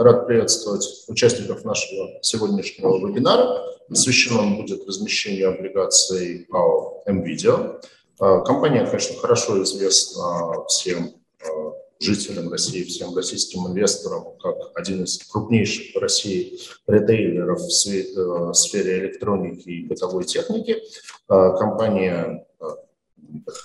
[0.00, 3.62] рад приветствовать участников нашего сегодняшнего вебинара.
[3.88, 7.80] Посвящен будет размещению облигаций АО «МВидео».
[8.18, 11.12] Компания, конечно, хорошо известна всем
[11.98, 19.68] жителям России, всем российским инвесторам, как один из крупнейших в России ритейлеров в сфере электроники
[19.68, 20.82] и бытовой техники.
[21.28, 22.46] Компания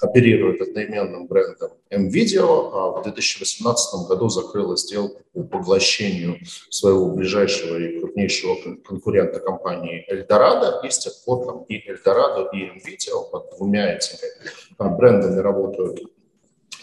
[0.02, 6.38] оперирует одноименным брендом MVideo, а в 2018 году закрыла сделку по поглощению
[6.70, 10.86] своего ближайшего и крупнейшего конкурента компании Eldorado.
[10.86, 14.30] И с тех пор там и Eldorado, и MVideo под двумя этими
[14.78, 16.00] а, брендами работают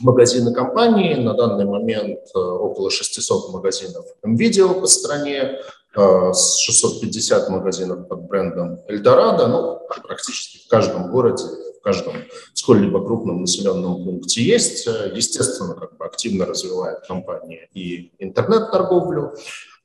[0.00, 1.14] магазины компании.
[1.14, 5.58] На данный момент э, около 600 магазинов MVideo по стране,
[5.94, 9.46] 650 э, магазинов под брендом Eldorado.
[9.46, 11.44] Ну, практически в каждом городе
[11.82, 12.14] каждом
[12.54, 14.86] сколь-либо крупном населенном пункте есть.
[14.86, 19.34] Естественно, как бы активно развивает компания и интернет-торговлю.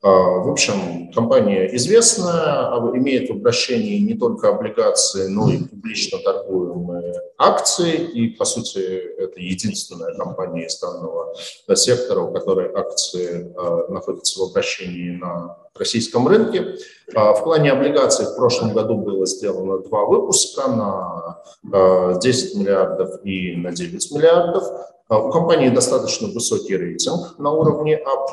[0.00, 6.18] А, в общем, компания известная, а имеет в обращении не только облигации, но и публично
[6.18, 7.96] торгуемые акции.
[7.96, 11.34] И, по сути, это единственная компания из данного
[11.74, 16.76] сектора, у которой акции а, находятся в обращении на российском рынке.
[17.08, 23.72] В плане облигаций в прошлом году было сделано два выпуска на 10 миллиардов и на
[23.72, 24.64] 9 миллиардов.
[25.08, 28.26] А, у компании достаточно высокий рейтинг на уровне А+,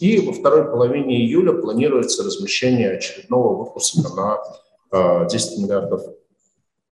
[0.00, 4.38] и во второй половине июля планируется размещение очередного выпуска
[4.92, 6.02] на 10 а, миллиардов,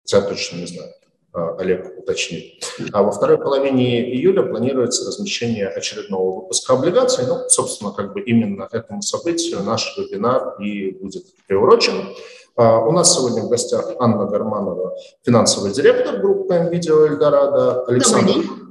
[0.05, 0.91] я точно не знаю,
[1.33, 2.63] а, Олег уточнит.
[2.93, 7.25] А во второй половине июля планируется размещение очередного выпуска облигаций.
[7.25, 12.13] Ну, собственно, как бы именно этому событию наш вебинар и будет приурочен.
[12.57, 14.95] У нас сегодня в гостях Анна Гарманова,
[15.25, 18.64] финансовый директор группы «Видео Эльдорадо», Александр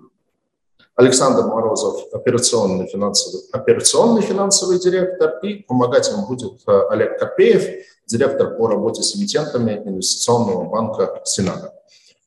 [0.96, 8.56] Александр Морозов, операционный финансовый, операционный финансовый директор, и помогать им будет э, Олег Копеев, директор
[8.56, 11.72] по работе с эмитентами инвестиционного банка «Сенада».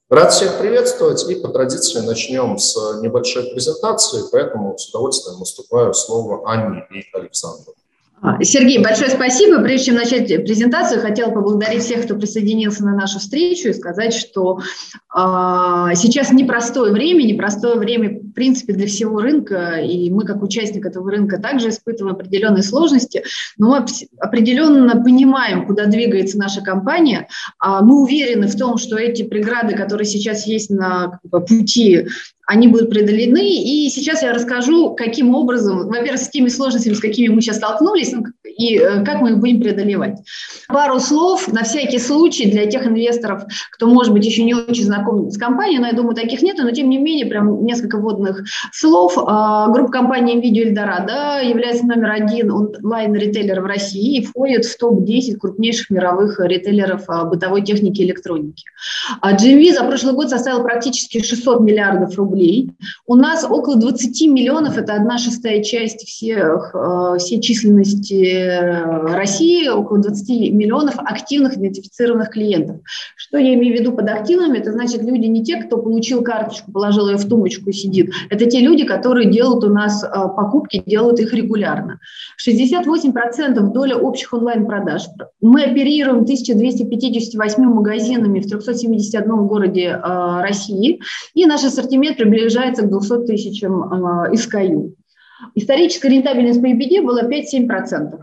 [0.09, 6.50] Рад всех приветствовать и по традиции начнем с небольшой презентации, поэтому с удовольствием уступаю слово
[6.50, 7.74] Анне и Александру.
[8.22, 9.62] А, Сергей, большое спасибо.
[9.62, 14.59] Прежде чем начать презентацию, хотела поблагодарить всех, кто присоединился на нашу встречу и сказать, что
[14.59, 15.20] э,
[15.96, 21.40] сейчас непростое время, непростое время, принципе, для всего рынка, и мы, как участник этого рынка,
[21.40, 23.24] также испытываем определенные сложности,
[23.58, 23.86] но мы
[24.20, 27.28] определенно понимаем, куда двигается наша компания.
[27.64, 32.06] Э, мы уверены в том, что эти преграды, которые сейчас есть на пути
[32.47, 33.46] они будут преодолены.
[33.46, 38.14] И сейчас я расскажу, каким образом, во-первых, с теми сложностями, с какими мы сейчас столкнулись,
[38.14, 38.24] ну,
[38.57, 40.18] и э, как мы их будем преодолевать.
[40.68, 45.29] Пару слов на всякий случай для тех инвесторов, кто, может быть, еще не очень знаком
[45.29, 49.17] с компанией, но я думаю, таких нет, но тем не менее, прям несколько вводных слов.
[49.17, 55.35] А, группа компании NVIDIA Eldorado является номер один онлайн-ритейлер в России и входит в топ-10
[55.35, 58.63] крупнейших мировых ритейлеров а, бытовой техники и электроники.
[59.23, 62.72] GMV за прошлый год составил практически 600 миллиардов рублей.
[63.06, 66.73] У нас около 20 миллионов, это одна шестая часть всех,
[67.17, 72.78] всей численности России, около 20 миллионов активных идентифицированных клиентов.
[73.16, 74.58] Что я имею в виду под активными?
[74.58, 78.12] Это значит люди не те, кто получил карточку, положил ее в тумбочку и сидит.
[78.30, 82.00] Это те люди, которые делают у нас э, покупки, делают их регулярно.
[82.46, 85.03] 68% доля общих онлайн-продаж.
[85.41, 91.00] Мы оперируем 1258 магазинами в 371 городе России,
[91.34, 94.94] и наш ассортимент приближается к 200 тысячам э, SKU.
[95.56, 98.19] Историческая рентабельность по EBD была 5-7%.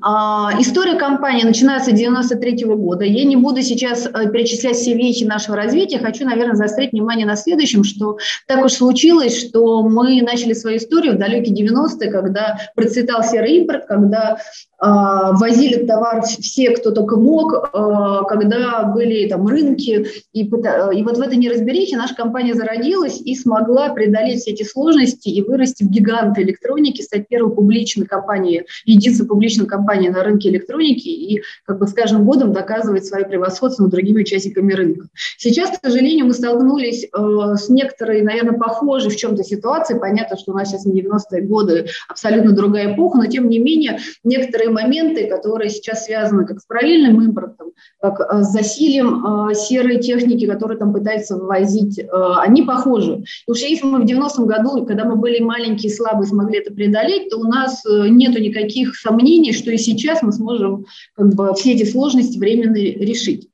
[0.00, 3.04] А, история компании начинается с 93 года.
[3.04, 5.98] Я не буду сейчас э, перечислять все вещи нашего развития.
[5.98, 11.14] Хочу, наверное, заострить внимание на следующем, что так уж случилось, что мы начали свою историю
[11.14, 14.38] в далекие 90-е, когда процветал серый импорт, когда
[14.78, 21.16] а, возили товар все, кто только мог, а, когда были там рынки, и, и вот
[21.16, 25.88] в этой неразберихе наша компания зародилась и смогла преодолеть все эти сложности и вырасти в
[25.88, 31.86] гиганты электроники, стать первой публичной компанией, единственной публичной компанией на рынке электроники и как бы
[31.86, 35.08] с каждым годом доказывать свое превосходство над другими участниками рынка.
[35.38, 39.98] Сейчас, к сожалению, мы столкнулись э, с некоторой, наверное, похожей в чем-то ситуацией.
[39.98, 43.98] Понятно, что у нас сейчас не 90-е годы, абсолютно другая эпоха, но тем не менее
[44.22, 50.00] некоторые моменты, которые сейчас связаны как с параллельным импортом, как э, с засилием э, серой
[50.00, 52.06] техники, которые там пытаются вывозить, э,
[52.38, 53.24] они похожи.
[53.46, 57.30] И уж если мы в 90-м году, когда мы были маленькие, слабые, смогли это преодолеть,
[57.30, 60.84] то у нас нету никаких сомнений, что и сейчас мы сможем
[61.14, 63.48] как бы, все эти сложности временно решить.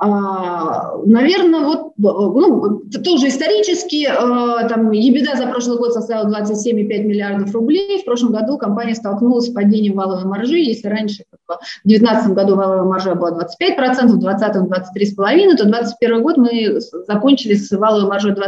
[0.00, 7.52] А, наверное, вот ну, тоже исторически, э, там, EBITDA за прошлый год составила 27,5 миллиардов
[7.52, 8.00] рублей.
[8.00, 10.58] В прошлом году компания столкнулась с падением валовой маржи.
[10.58, 16.36] Если раньше в 2019 году валовая маржа была 25%, в 2020 23,5%, то 2021 год
[16.36, 18.42] мы закончили с валовой маржой 20%.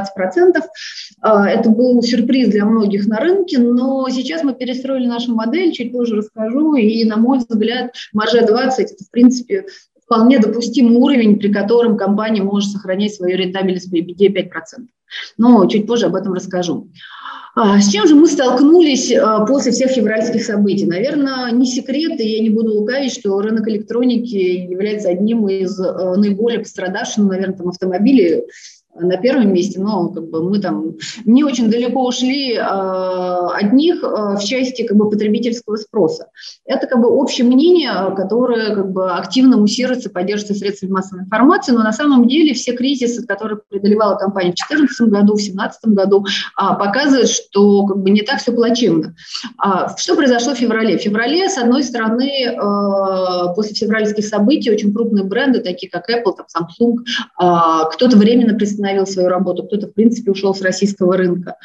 [1.23, 5.93] А, это был сюрприз для многих на рынке, но сейчас мы перестроили нашу модель, чуть
[5.93, 9.67] позже расскажу, и, на мой взгляд, маржа 20– это, в принципе,
[10.05, 14.50] вполне допустимый уровень, при котором компания может сохранять свою рентабельность по EBITDA 5%.
[15.38, 16.88] Но чуть позже об этом расскажу.
[17.62, 20.87] А, с чем же мы столкнулись а, после всех февральских событий?
[20.87, 26.17] Наверное, не секрет, и я не буду лукавить, что рынок электроники является одним из а,
[26.17, 28.47] наиболее пострадавших, ну, наверное, там автомобили
[28.94, 30.94] на первом месте, но как бы мы там
[31.25, 36.26] не очень далеко ушли э, от них э, в части как бы потребительского спроса.
[36.64, 41.82] Это как бы общее мнение, которое как бы активно муссируется, поддерживается средствами массовой информации, но
[41.82, 46.78] на самом деле все кризисы, которые преодолевала компания в 2014 году, в 2017 году, э,
[46.78, 49.14] показывают, что как бы не так все плачевно.
[49.56, 50.98] А, что произошло в феврале?
[50.98, 56.34] В феврале, с одной стороны, э, после февральских событий очень крупные бренды, такие как Apple,
[56.37, 56.96] там, Samsung,
[57.40, 61.56] э, кто-то временно представляет приостановил свою работу, кто-то, в принципе, ушел с российского рынка.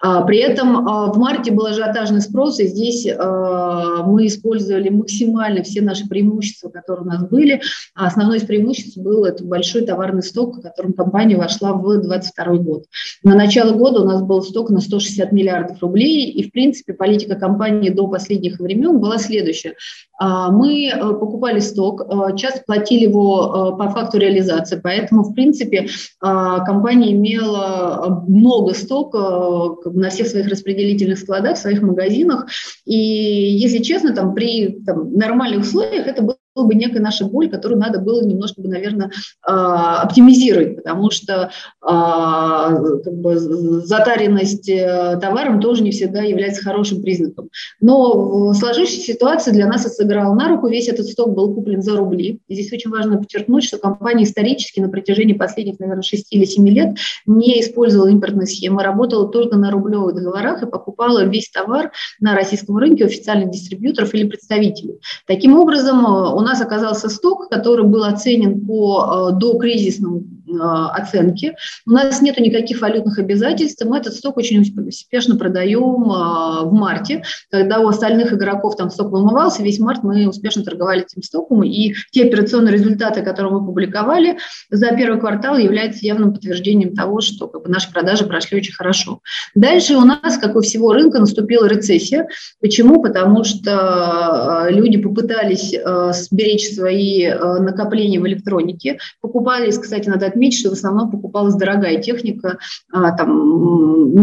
[0.00, 5.62] А, при этом а, в марте был ажиотажный спрос, и здесь а, мы использовали максимально
[5.62, 7.62] все наши преимущества, которые у нас были.
[7.94, 12.84] Основное из преимуществ был это большой товарный сток, в котором компания вошла в 2022 год.
[13.22, 17.36] На начало года у нас был сток на 160 миллиардов рублей, и, в принципе, политика
[17.36, 19.74] компании до последних времен была следующая.
[20.22, 25.88] Мы э, покупали сток, э, часто платили его э, по факту реализации, поэтому, в принципе,
[26.20, 32.46] компания имела много стока на всех своих распределительных складах, в своих магазинах.
[32.84, 37.80] И, если честно, там, при там, нормальных условиях это было бы некая наша боль, которую
[37.80, 39.10] надо было немножко, наверное,
[39.42, 41.50] а, оптимизировать, потому что
[41.80, 47.48] а, как бы, затаренность э, товаром тоже не всегда является хорошим признаком.
[47.80, 50.68] Но в сложившейся ситуации для нас это сыграло на руку.
[50.68, 52.40] Весь этот сток был куплен за рубли.
[52.48, 56.68] И здесь очень важно подчеркнуть, что компания исторически на протяжении последних, наверное, 6 или 7
[56.68, 56.96] лет
[57.26, 62.76] не использовала импортные схемы, работала только на рублевых договорах и покупала весь товар на российском
[62.76, 64.98] рынке у официальных дистрибьюторов или представителей.
[65.26, 66.04] Таким образом,
[66.42, 70.24] у нас оказался сток, который был оценен по э, докризисному
[70.60, 71.54] оценки.
[71.86, 77.22] У нас нет никаких валютных обязательств, мы этот сток очень успешно продаем э, в марте,
[77.50, 81.94] когда у остальных игроков там сток вымывался, весь март мы успешно торговали этим стоком, и
[82.10, 84.38] те операционные результаты, которые мы публиковали
[84.70, 89.20] за первый квартал, являются явным подтверждением того, что как бы, наши продажи прошли очень хорошо.
[89.54, 92.28] Дальше у нас, как у всего рынка, наступила рецессия.
[92.60, 93.02] Почему?
[93.02, 95.74] Потому что э, люди попытались
[96.12, 102.00] сберечь свои накопления в электронике, покупались, кстати, надо отметить, отметить, что в основном покупалась дорогая
[102.00, 102.58] техника,
[102.92, 104.14] а, там,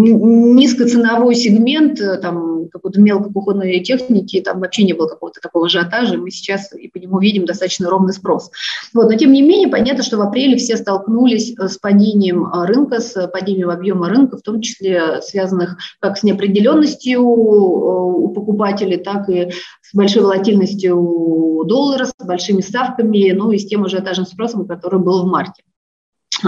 [0.56, 6.30] низкоценовой сегмент, э, там, какой-то мелкокухонной техники, там вообще не было какого-то такого ажиотажа, мы
[6.30, 8.52] сейчас и по нему видим достаточно ровный спрос.
[8.94, 12.66] Вот, но тем не менее, понятно, что в апреле все столкнулись э, с падением э,
[12.66, 19.30] рынка, с падением объема рынка, в том числе связанных как с неопределенностью у покупателей, так
[19.30, 19.52] и
[19.82, 25.24] с большой волатильностью доллара, с большими ставками, ну и с тем ажиотажным спросом, который был
[25.24, 25.64] в марте.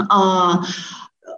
[0.08, 0.60] А,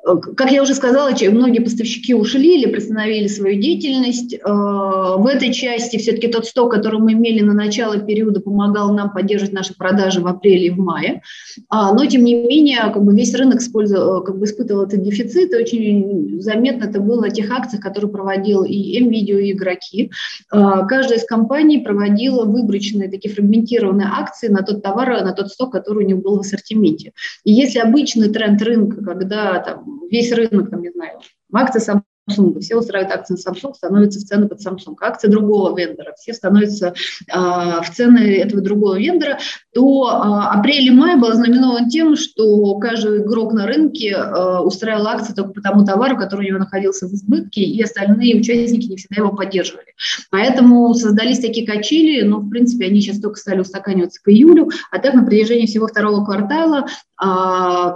[0.04, 4.34] как я уже сказала, многие поставщики ушли или приостановили свою деятельность.
[4.34, 9.12] Э, в этой части все-таки тот сток, который мы имели на начало периода, помогал нам
[9.12, 11.22] поддерживать наши продажи в апреле и в мае.
[11.70, 15.52] А, но, тем не менее, как бы весь рынок использовал, как бы испытывал этот дефицит.
[15.52, 20.10] И очень заметно это было на тех акциях, которые проводил и МВидео, и игроки.
[20.50, 26.04] Каждая из компаний проводила выборочные такие фрагментированные акции на тот товар, на тот сток, который
[26.04, 27.12] у них был в ассортименте.
[27.44, 31.18] И если обычный тренд рынка, когда там, весь рынок, там, не знаю,
[31.52, 34.96] акции Samsung, все устраивают акции Samsung, становятся в цены под Samsung.
[35.00, 36.94] Акции другого вендора, все становятся
[37.32, 39.38] э, в цены этого другого вендора,
[39.74, 45.06] то э, апрель и май был знаменован тем, что каждый игрок на рынке э, устраивал
[45.08, 48.96] акции только по тому товару, который у него находился в избытке, и остальные участники не
[48.96, 49.94] всегда его поддерживали.
[50.30, 54.98] Поэтому создались такие качели, но, в принципе, они сейчас только стали устаканиваться к июлю, а
[54.98, 56.86] так на протяжении всего второго квартала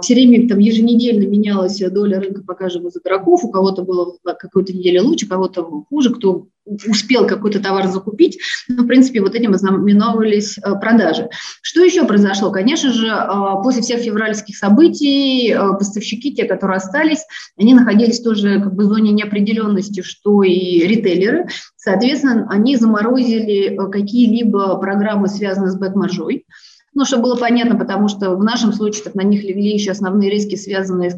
[0.01, 4.73] все время там еженедельно менялась доля рынка по каждому из игроков, у кого-то было какой-то
[4.73, 6.47] неделе лучше, у кого-то хуже, кто
[6.87, 11.29] успел какой-то товар закупить, но, в принципе, вот этим ознаменовались э, продажи.
[11.61, 12.51] Что еще произошло?
[12.51, 17.25] Конечно же, э, после всех февральских событий э, поставщики, те, которые остались,
[17.57, 21.47] они находились тоже как бы в зоне неопределенности, что и ритейлеры.
[21.75, 26.45] Соответственно, они заморозили какие-либо программы, связанные с бэк-маржой.
[26.93, 30.29] Ну, чтобы было понятно, потому что в нашем случае так на них легли еще основные
[30.29, 31.15] риски, связанные с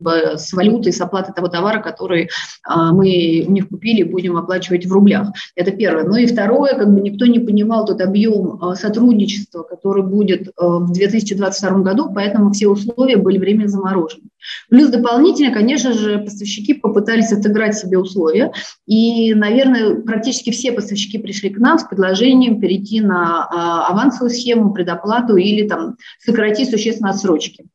[0.00, 2.28] с валютой, с оплатой того товара, который
[2.64, 5.28] а, мы у них купили, будем оплачивать в рублях.
[5.56, 6.04] Это первое.
[6.04, 10.78] Ну и второе, как бы никто не понимал тот объем а, сотрудничества, который будет а,
[10.78, 14.24] в 2022 году, поэтому все условия были временно заморожены.
[14.70, 18.52] Плюс дополнительно, конечно же, поставщики попытались отыграть себе условия,
[18.86, 23.44] и, наверное, практически все поставщики пришли к нам с предложением перейти на
[23.88, 27.66] авансовую схему, предоплату или там сократить существенно отсрочки.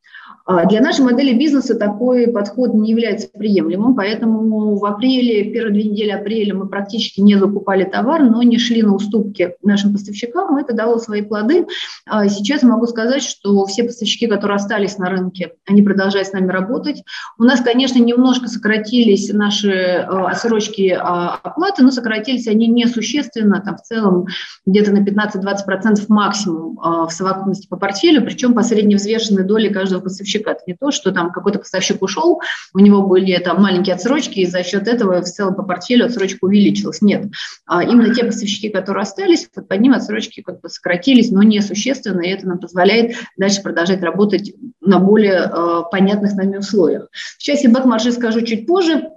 [0.46, 5.84] А для нашей модели бизнеса такой подход не является приемлемым, поэтому в апреле, первые две
[5.86, 10.74] недели апреля мы практически не закупали товар, но не шли на уступки нашим поставщикам, это
[10.74, 11.66] дало свои плоды.
[12.06, 16.52] А сейчас могу сказать, что все поставщики, которые остались на рынке, они продолжают с нами
[16.52, 17.04] работать.
[17.40, 23.82] У нас, конечно, немножко сократились наши а, отсрочки оплаты, но сократились они несущественно, там в
[23.82, 24.28] целом
[24.66, 30.52] где-то на 15-20% максимум в совокупности по портфелю, причем по средневзвешенной доле каждого поставщика поставщика.
[30.52, 32.42] Это не то, что там какой-то поставщик ушел,
[32.74, 36.40] у него были там маленькие отсрочки, и за счет этого в целом по портфелю отсрочка
[36.42, 37.02] увеличилась.
[37.02, 37.26] Нет.
[37.66, 42.22] А именно те поставщики, которые остались, под ним отсрочки как бы сократились, но не существенно,
[42.22, 47.08] и это нам позволяет дальше продолжать работать на более э, понятных нами условиях.
[47.38, 49.10] Сейчас я back-маржи скажу чуть позже.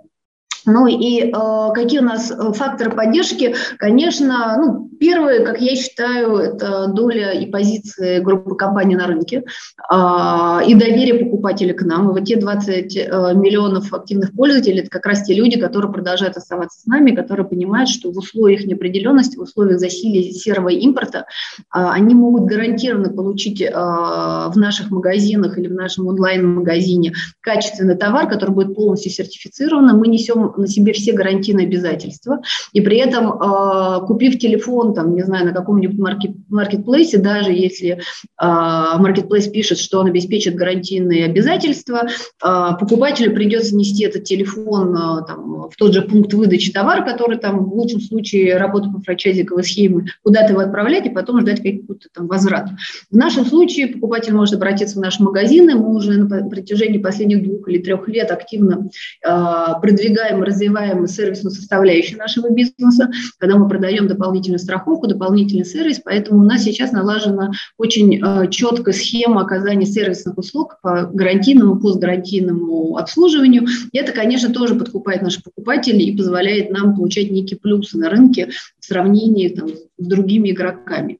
[0.68, 1.32] Ну и э,
[1.74, 3.54] какие у нас э, факторы поддержки?
[3.78, 9.42] Конечно, ну, первое, как я считаю, это доля и позиции группы компаний на рынке
[9.90, 12.10] э, и доверие покупателя к нам.
[12.10, 16.36] И вот те 20 э, миллионов активных пользователей, это как раз те люди, которые продолжают
[16.36, 21.22] оставаться с нами, которые понимают, что в условиях неопределенности, в условиях засилия серого импорта, э,
[21.70, 28.50] они могут гарантированно получить э, в наших магазинах или в нашем онлайн-магазине качественный товар, который
[28.50, 29.96] будет полностью сертифицирован.
[29.98, 32.40] Мы несем на себе все гарантийные обязательства,
[32.72, 38.00] и при этом, купив телефон, там, не знаю, на каком-нибудь маркет, маркетплейсе, даже если
[38.38, 45.68] маркетплейс пишет, что он обеспечит гарантийные обязательства, э, покупателю придется нести этот телефон э, там,
[45.70, 50.06] в тот же пункт выдачи товара, который там в лучшем случае работает по франчайзинговой схеме,
[50.22, 52.68] куда-то его отправлять и потом ждать какой-то там возврат.
[53.10, 57.68] В нашем случае покупатель может обратиться в наши магазины, мы уже на протяжении последних двух
[57.68, 58.88] или трех лет активно
[59.22, 64.75] продвигаем развиваем сервисную составляющую нашего бизнеса, когда мы продаем дополнительную страховку,
[65.06, 71.10] дополнительный сервис, поэтому у нас сейчас налажена очень э, четкая схема оказания сервисных услуг по
[71.12, 73.66] гарантийному, постгарантийному обслуживанию.
[73.92, 78.50] И это, конечно, тоже подкупает наших покупателей и позволяет нам получать некие плюсы на рынке
[78.78, 81.18] в сравнении там, с другими игроками.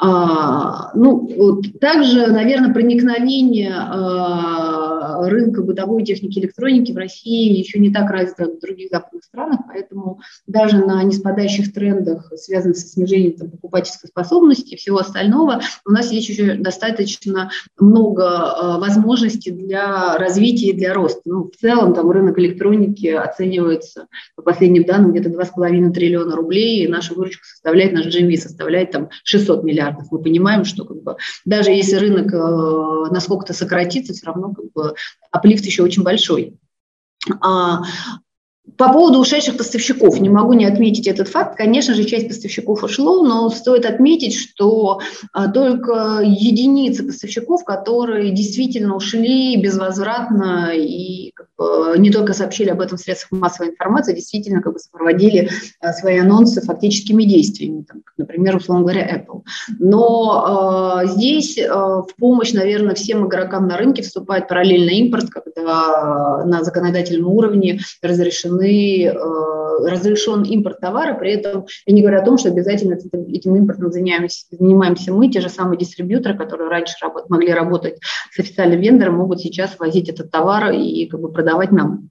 [0.00, 4.71] А, ну, вот, также, наверное, проникновение а,
[5.28, 9.60] рынка бытовой техники электроники в России еще не так развито, как в других западных странах,
[9.66, 15.90] поэтому даже на неспадающих трендах, связанных со снижением там, покупательской способности и всего остального, у
[15.90, 21.22] нас есть еще достаточно много а, возможностей для развития и для роста.
[21.24, 24.06] Ну, в целом там рынок электроники оценивается
[24.36, 29.08] по последним данным где-то 2,5 триллиона рублей, и наша выручка составляет, наш GMV составляет там
[29.24, 30.06] 600 миллиардов.
[30.10, 34.91] Мы понимаем, что как бы, даже если рынок э, насколько-то сократится, все равно как бы,
[35.30, 36.58] аплифт еще очень большой.
[37.40, 37.82] А,
[38.76, 41.56] по поводу ушедших поставщиков, не могу не отметить этот факт.
[41.56, 45.00] Конечно же, часть поставщиков ушло, но стоит отметить, что
[45.32, 51.32] а, только единицы поставщиков, которые действительно ушли безвозвратно и
[51.96, 55.50] не только сообщили об этом в средствах массовой информации, действительно как бы сопроводили
[55.80, 59.42] а, свои анонсы фактическими действиями, там, например, условно говоря, Apple.
[59.78, 66.44] Но а, здесь а, в помощь, наверное, всем игрокам на рынке вступает параллельный импорт, когда
[66.44, 72.24] на законодательном уровне разрешено разрешены, э, разрешен импорт товара, при этом я не говорю о
[72.24, 77.28] том, что обязательно этим импортом занимаемся, занимаемся мы, те же самые дистрибьюторы, которые раньше работ,
[77.30, 77.98] могли работать
[78.30, 82.10] с официальным вендором, могут сейчас возить этот товар и как бы продавать нам.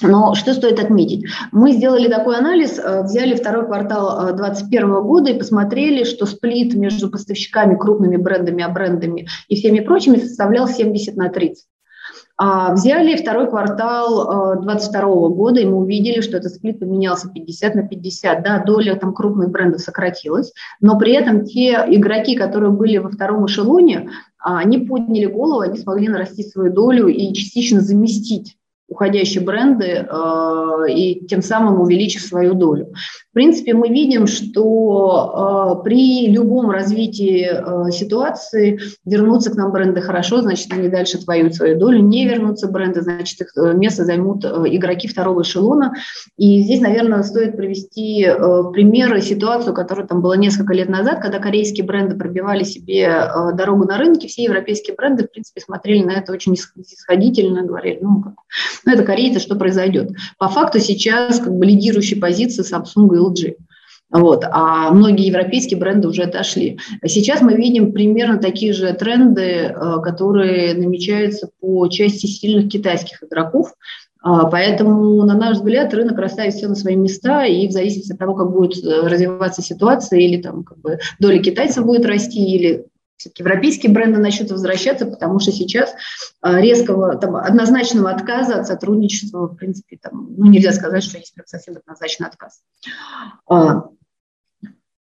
[0.00, 1.26] Но что стоит отметить?
[1.50, 6.74] Мы сделали такой анализ, э, взяли второй квартал 2021 э, года и посмотрели, что сплит
[6.74, 11.64] между поставщиками, крупными брендами, а брендами и всеми прочими составлял 70 на 30.
[12.40, 17.74] А, взяли второй квартал 2022 а, года, и мы увидели, что этот сплит поменялся 50
[17.74, 18.42] на 50.
[18.44, 23.46] Да, доля там крупных брендов сократилась, но при этом те игроки, которые были во втором
[23.46, 28.57] эшелоне, а, они подняли голову, они смогли нарастить свою долю и частично заместить
[28.88, 32.92] уходящие бренды э, и тем самым увеличив свою долю.
[33.30, 40.00] В принципе, мы видим, что э, при любом развитии э, ситуации вернуться к нам бренды
[40.00, 45.06] хорошо, значит, они дальше отвоюют свою долю, не вернутся бренды, значит, их место займут игроки
[45.06, 45.92] второго эшелона.
[46.38, 48.34] И здесь, наверное, стоит привести э,
[48.72, 53.98] примеры, ситуацию, которая там была несколько лет назад, когда корейские бренды пробивали себе дорогу на
[53.98, 58.24] рынке, все европейские бренды, в принципе, смотрели на это очень исходительно, говорили, ну,
[58.78, 60.10] как, ну это корейцы, что произойдет.
[60.38, 63.56] По факту сейчас как бы лидирующие позиции Samsung и LG.
[64.10, 66.78] Вот, а многие европейские бренды уже отошли.
[67.04, 73.74] Сейчас мы видим примерно такие же тренды, э, которые намечаются по части сильных китайских игроков.
[74.22, 78.18] А, поэтому, на наш взгляд, рынок расставит все на свои места, и в зависимости от
[78.18, 82.86] того, как будет э, развиваться ситуация, или там как бы доля китайцев будет расти, или
[83.36, 85.94] европейские бренды начнут возвращаться, потому что сейчас
[86.42, 91.34] э, резкого, там, однозначного отказа от сотрудничества, в принципе, там, ну, нельзя сказать, что есть
[91.34, 92.62] прям совсем однозначный отказ.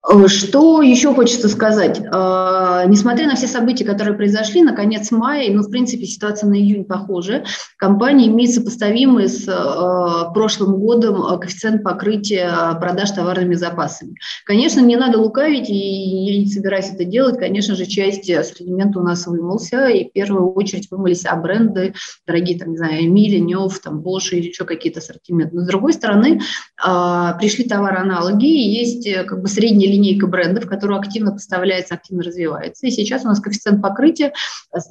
[0.09, 2.01] Э, что еще хочется сказать?
[2.01, 6.55] Э, несмотря на все события, которые произошли, на конец мая, ну, в принципе, ситуация на
[6.55, 7.45] июнь похожа,
[7.77, 14.15] компания имеет сопоставимый с э, прошлым годом коэффициент покрытия продаж товарными запасами.
[14.45, 17.39] Конечно, не надо лукавить, и я не собираюсь это делать.
[17.39, 21.95] Конечно же, часть ассортимента у нас вымылся, и в первую очередь вымылись а бренды,
[22.27, 25.57] дорогие, там, не знаю, Эмили, Нев, там, Bosch или еще какие-то ассортименты.
[25.57, 26.41] Но, с другой стороны,
[26.77, 32.87] пришли товары-аналоги, есть как бы средний линейка брендов, которая активно поставляется, активно развивается.
[32.87, 34.33] И сейчас у нас коэффициент покрытия,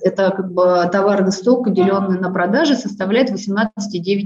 [0.02, 3.68] это как бы товарный сток, деленный на продажи, составляет 18,9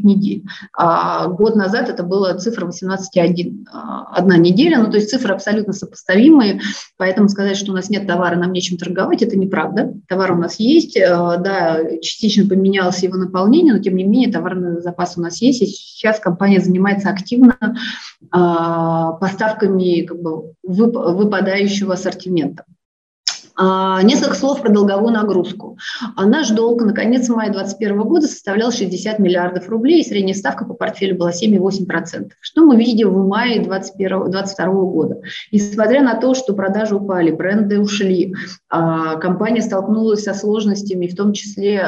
[0.04, 0.44] недель.
[0.74, 5.74] А год назад это была цифра 18,1 а, одна неделя, ну то есть цифры абсолютно
[5.74, 6.62] сопоставимые,
[6.98, 9.94] поэтому сказать, что у нас нет товара, нам нечем торговать, это неправда.
[10.08, 14.82] Товар у нас есть, а, да, частично поменялось его наполнение, но тем не менее товарный
[14.82, 17.58] запас у нас есть, и сейчас компания занимается активно
[18.32, 22.66] а, поставками как бы, выпадающего ассортимента.
[23.62, 25.78] А, несколько слов про долговую нагрузку.
[26.16, 30.64] А наш долг на конец мая 2021 года составлял 60 миллиардов рублей, и средняя ставка
[30.64, 32.32] по портфелю была 7,8%.
[32.40, 35.22] Что мы видим в мае 2022 года?
[35.52, 38.34] Несмотря на то, что продажи упали, бренды ушли,
[38.70, 41.84] а, компания столкнулась со сложностями, в том числе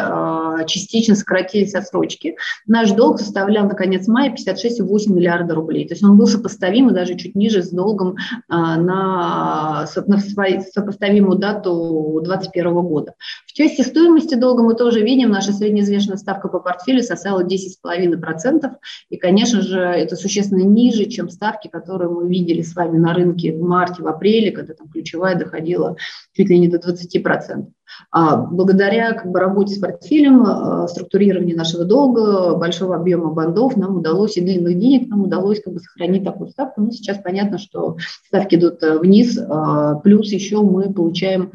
[0.68, 2.36] частично сократились отсрочки,
[2.68, 5.88] наш долг составлял на конец мая 56,8 миллиарда рублей.
[5.88, 8.18] То есть он был сопоставим и даже чуть ниже с долгом
[8.50, 13.14] на, на сопоставимую дату дату 2021 года.
[13.46, 18.72] В части стоимости долга мы тоже видим, наша среднеизвестная ставка по портфелю составила 10,5%,
[19.10, 23.54] и, конечно же, это существенно ниже, чем ставки, которые мы видели с вами на рынке
[23.54, 25.96] в марте, в апреле, когда там ключевая доходила
[26.34, 27.68] чуть ли не до 20%.
[28.12, 33.98] А благодаря как бы, работе с портфелем, а, структурированию нашего долга, большого объема бандов нам
[33.98, 36.82] удалось, и длинных денег нам удалось как бы, сохранить такую ставку.
[36.82, 41.52] Но сейчас понятно, что ставки идут э, вниз, а, плюс еще мы получаем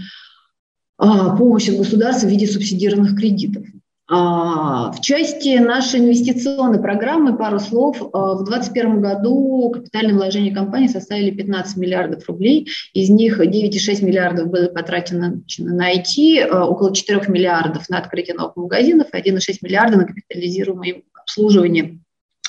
[0.99, 3.65] помощь от государства в виде субсидированных кредитов.
[4.09, 8.01] А, в части нашей инвестиционной программы пару слов.
[8.13, 12.69] А, в 2021 году капитальные вложения компании составили 15 миллиардов рублей.
[12.93, 18.55] Из них 9,6 миллиардов было потрачено на IT, а, около 4 миллиардов на открытие новых
[18.57, 21.99] магазинов, 1,6 миллиарда на капитализируемое обслуживание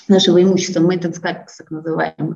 [0.09, 2.35] нашего имущества, maintenance capex, так называемый.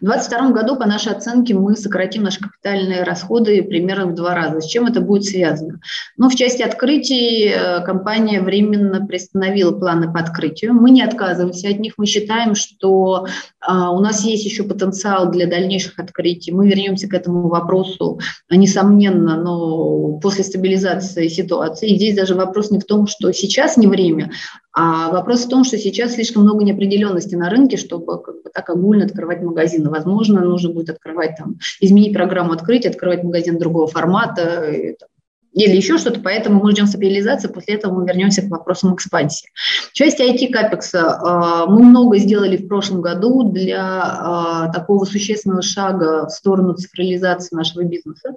[0.00, 4.60] В 2022 году, по нашей оценке, мы сократим наши капитальные расходы примерно в два раза.
[4.60, 5.80] С чем это будет связано?
[6.16, 10.74] Ну, в части открытий э, компания временно приостановила планы по открытию.
[10.74, 11.94] Мы не отказываемся от них.
[11.96, 13.26] Мы считаем, что
[13.60, 16.52] а, у нас есть еще потенциал для дальнейших открытий.
[16.52, 21.90] Мы вернемся к этому вопросу, несомненно, но после стабилизации ситуации.
[21.90, 24.32] И здесь даже вопрос не в том, что сейчас не время,
[24.74, 28.70] а вопрос в том, что сейчас слишком много неопределенности на рынке, чтобы как бы, так
[28.70, 29.90] огульно открывать магазины.
[29.90, 35.08] Возможно, нужно будет открывать там, изменить программу открытия, открывать магазин другого формата, и, там,
[35.52, 39.48] или еще что-то, поэтому мы ждем стабилизации, после этого мы вернемся к вопросам экспансии.
[39.90, 46.30] В части IT-капекса мы много сделали в прошлом году для а, такого существенного шага в
[46.30, 48.36] сторону цифрализации нашего бизнеса.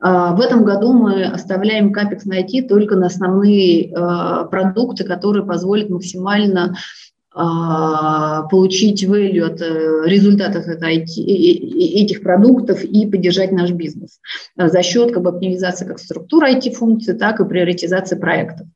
[0.00, 5.46] А, в этом году мы оставляем капекс на IT только на основные а, продукты, которые
[5.46, 6.76] позволят максимально а,
[8.50, 14.20] получить value от э, результатов этих продуктов и поддержать наш бизнес
[14.56, 18.66] за счет как бы, оптимизации как структуры IT-функций, так и приоритизации проектов.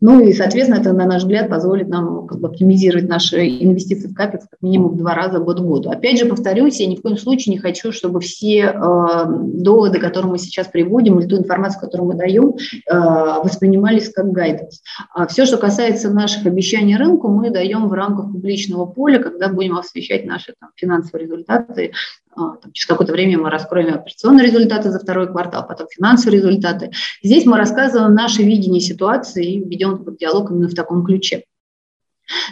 [0.00, 4.14] Ну и, соответственно, это, на наш взгляд, позволит нам как бы, оптимизировать наши инвестиции в
[4.14, 5.90] капекс как минимум в два раза год к году.
[5.90, 10.30] Опять же, повторюсь, я ни в коем случае не хочу, чтобы все э, доводы, которые
[10.30, 12.94] мы сейчас приводим, или ту информацию, которую мы даем, э,
[13.42, 14.82] воспринимались как гайденс.
[15.12, 19.76] А все, что касается наших обещаний рынку, мы даем в рамках публичного поля, когда будем
[19.76, 21.92] освещать наши там, финансовые результаты
[22.38, 26.90] там, через какое-то время мы раскроем операционные результаты за второй квартал, потом финансовые результаты.
[27.22, 31.44] Здесь мы рассказываем наше видение ситуации и ведем диалог именно в таком ключе.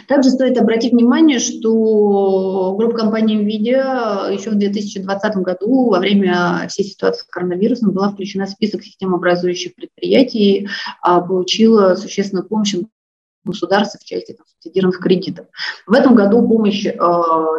[0.07, 6.83] Также стоит обратить внимание, что группа компании NVIDIA еще в 2020 году во время всей
[6.83, 10.67] ситуации с коронавирусом была включена в список системообразующих предприятий,
[11.01, 12.73] а получила существенную помощь
[13.47, 15.47] государства в части там, субсидированных кредитов.
[15.85, 16.97] В этом году помощь э,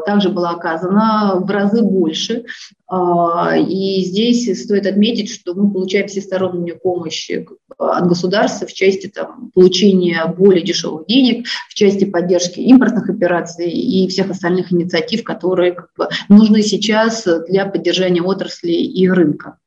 [0.06, 2.44] также была оказана в разы больше.
[2.90, 7.30] Э, и здесь стоит отметить, что мы получаем всестороннюю помощь
[7.78, 14.08] от государства в части там, получения более дешевых денег, в части поддержки импортных операций и
[14.08, 19.58] всех остальных инициатив, которые как бы, нужны сейчас для поддержания отрасли и рынка.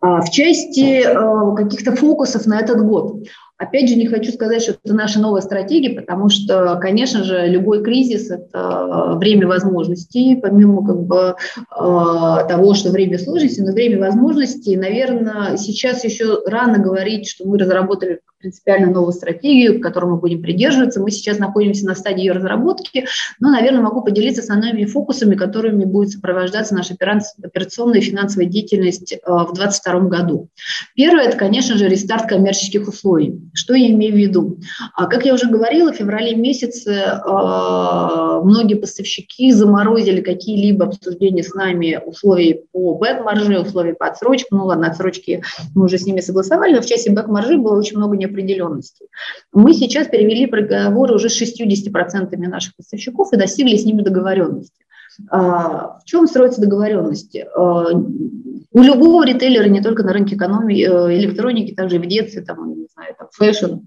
[0.00, 3.24] А, в части э, каких-то фокусов на этот год.
[3.62, 7.84] Опять же, не хочу сказать, что это наша новая стратегия, потому что, конечно же, любой
[7.84, 14.76] кризис– это время возможностей, помимо как бы, э, того, что время сложности, но время возможностей,
[14.76, 20.42] наверное, сейчас еще рано говорить, что мы разработали принципиально новую стратегию, к которой мы будем
[20.42, 21.00] придерживаться.
[21.00, 23.06] Мы сейчас находимся на стадии ее разработки,
[23.40, 29.18] но, наверное, могу поделиться основными фокусами, которыми будет сопровождаться наша операционная и финансовая деятельность э,
[29.24, 30.48] в 2022 году.
[30.94, 33.40] Первое– это, конечно же, рестарт коммерческих условий.
[33.54, 34.58] Что я имею в виду?
[34.94, 41.54] А, как я уже говорила, в феврале месяце э, многие поставщики заморозили какие-либо обсуждения с
[41.54, 44.48] нами условий по back-марже, условий по отсрочке.
[44.50, 45.42] Ну ладно, отсрочки
[45.74, 49.06] мы уже с ними согласовали, но в части back-маржи было очень много не неопределенности.
[49.52, 54.84] Мы сейчас перевели переговоры уже с 60% наших поставщиков и достигли с ними договоренности.
[55.30, 57.36] А, в чем строится договоренность?
[57.36, 62.70] А, у любого ритейлера, не только на рынке экономии, э, электроники, также в детстве, там,
[62.70, 63.80] не знаю, там, fashion,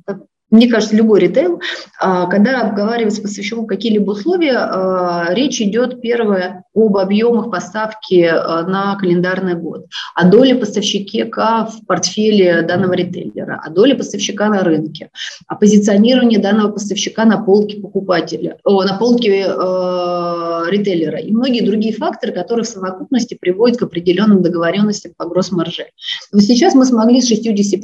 [0.51, 1.59] мне кажется, любой ритейл,
[1.99, 9.55] а, когда обговаривается поставщиком какие-либо условия, речь идет, первое, об объемах поставки а, на календарный
[9.55, 15.09] год, о доле поставщика в портфеле данного ритейлера, о доле поставщика на рынке,
[15.47, 21.93] о позиционировании данного поставщика на полке покупателя, о, на полке э, ритейлера и многие другие
[21.93, 25.85] факторы, которые в совокупности приводят к определенным договоренностям по гросс-марже.
[26.31, 27.79] Вот сейчас мы смогли с 60%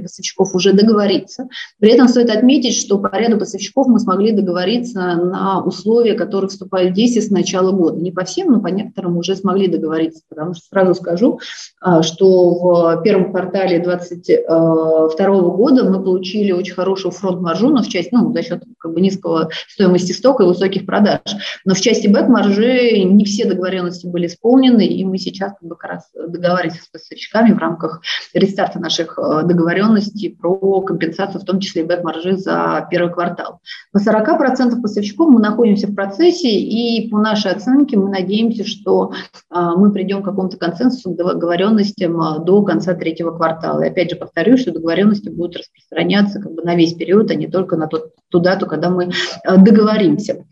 [0.00, 5.62] поставщиков уже договориться, при этом стоит отметить, что по ряду поставщиков мы смогли договориться на
[5.62, 8.00] условия, которые вступают в действие с начала года.
[8.00, 11.40] Не по всем, но по некоторым уже смогли договориться, потому что сразу скажу,
[11.80, 18.10] а, что в первом квартале 2022 года мы получили очень хорошую фронт-маржу, но в части,
[18.12, 21.20] ну, за счет как бы низкого стоимости стока и высоких продаж.
[21.64, 25.90] Но в части бэк-маржи не все договоренности были исполнены, и мы сейчас как бы как
[25.90, 28.00] раз договариваемся с поставщиками в рамках
[28.34, 33.60] рестарта наших э, договоренностей про компенсацию, в том числе бэк маржи за первый квартал.
[33.92, 38.21] На 40% поставщиков мы находимся в процессе, и по нашей оценке мы надеемся,
[38.66, 39.12] что
[39.50, 43.82] а, мы придем к какому-то консенсусу, к договоренностям а, до конца третьего квартала.
[43.82, 47.48] И опять же повторюсь, что договоренности будут распространяться как бы на весь период, а не
[47.48, 49.10] только на тот, ту дату, когда мы
[49.44, 50.44] а, договоримся.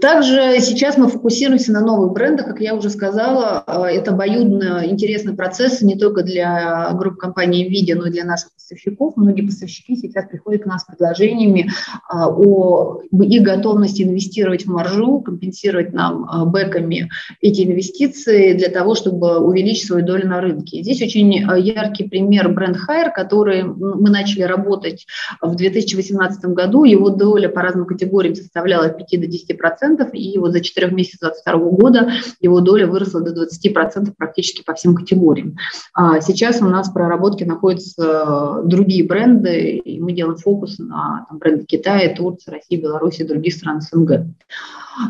[0.00, 5.34] Также сейчас мы фокусируемся на новых брендах, как я уже сказала, а, это обоюдно интересный
[5.34, 9.16] процесс не только для групп компании NVIDIA, но и для наших поставщиков.
[9.16, 11.70] Многие поставщики сейчас приходят к нам с предложениями
[12.08, 17.08] а, о их готовности инвестировать в маржу, компенсировать нам а, бэками
[17.40, 20.82] эти инвестиции для того, чтобы увеличить свою долю на рынке.
[20.82, 25.06] Здесь очень яркий пример бренд Hire, который мы начали работать
[25.40, 26.82] в 2018 году.
[26.82, 30.90] Его доля по разным категориям составляла от 5 до 10 процентов, и вот за 4
[30.90, 32.10] месяцев 2022 года
[32.40, 35.56] его доля выросла до 20 процентов практически по всем категориям.
[35.94, 41.38] А сейчас у нас в проработке находятся другие бренды, и мы делаем фокус на там,
[41.38, 44.26] бренды Китая, Турции, России, Беларуси и других стран СНГ.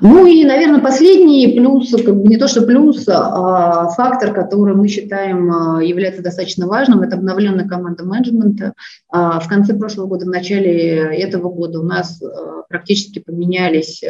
[0.02, 4.88] Ну и, наверное, последний плюс, как бы не то что плюс, а фактор, который мы
[4.88, 8.72] считаем а, является достаточно важным, это обновленная команда менеджмента.
[9.10, 14.02] А, в конце прошлого года, в начале этого года у нас а, практически поменялись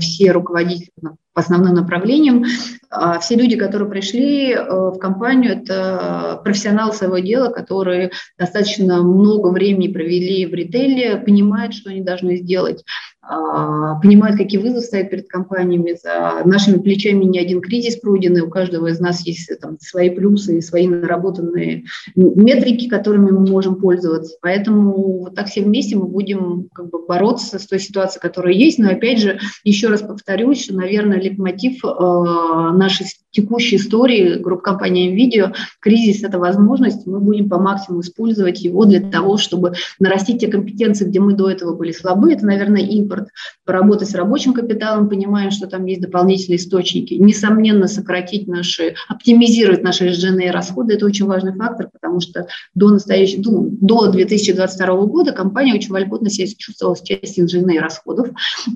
[0.00, 0.90] все руководители
[1.34, 2.44] основным направлениям.
[2.90, 9.48] А все люди, которые пришли э, в компанию, это профессионалы своего дела, которые достаточно много
[9.48, 12.84] времени провели в ритейле, понимают, что они должны сделать,
[13.22, 15.96] а, понимают, какие вызовы стоят перед компаниями.
[16.02, 20.10] За нашими плечами не один кризис пройден, и у каждого из нас есть там, свои
[20.10, 21.84] плюсы и свои наработанные
[22.16, 24.36] метрики, которыми мы можем пользоваться.
[24.42, 28.80] Поэтому вот так все вместе мы будем как бы бороться с той ситуацией, которая есть.
[28.80, 35.12] Но опять же, еще раз повторюсь, что, наверное, лейтмотив э, нашей текущей истории группы компании
[35.12, 40.48] NVIDIA, кризис– это возможность, мы будем по максимуму использовать его для того, чтобы нарастить те
[40.48, 42.32] компетенции, где мы до этого были слабы.
[42.32, 43.28] Это, наверное, импорт,
[43.64, 47.14] поработать с рабочим капиталом, понимаем, что там есть дополнительные источники.
[47.14, 53.42] Несомненно, сократить наши, оптимизировать наши SG&A расходы– это очень важный фактор, потому что до, настоящего,
[53.42, 58.28] ну, до 2022 года компания очень вольготно себя чувствовала с частью SG&A расходов.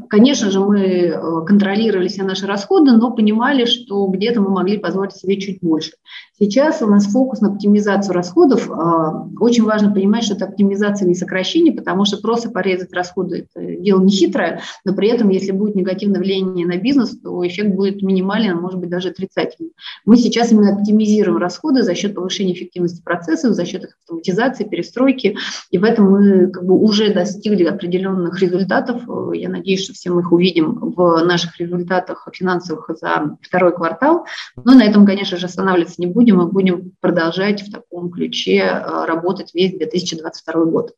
[0.09, 5.15] Конечно же, мы э, контролировали все наши расходы, но понимали, что где-то мы могли позволить
[5.15, 5.93] себе чуть больше.
[6.37, 8.69] Сейчас у нас фокус на оптимизацию расходов.
[8.69, 13.77] А, очень важно понимать, что это оптимизация, не сокращение, потому что просто порезать расходы– это
[13.77, 18.03] дело не хитрое, но при этом, если будет негативное влияние на бизнес, то эффект будет
[18.03, 19.73] минимален, а может быть даже отрицательный.
[20.05, 25.37] Мы сейчас именно оптимизируем расходы за счет повышения эффективности процессов, за счет их автоматизации, перестройки,
[25.71, 29.03] и в этом мы как бы уже достигли определенных результатов.
[29.33, 34.27] Я надеюсь, что все мы их увидим в наших результатах финансовых за второй квартал.
[34.57, 39.05] Но на этом, конечно же, останавливаться не будем и будем продолжать в таком ключе э,
[39.05, 40.93] работать весь 2022 год.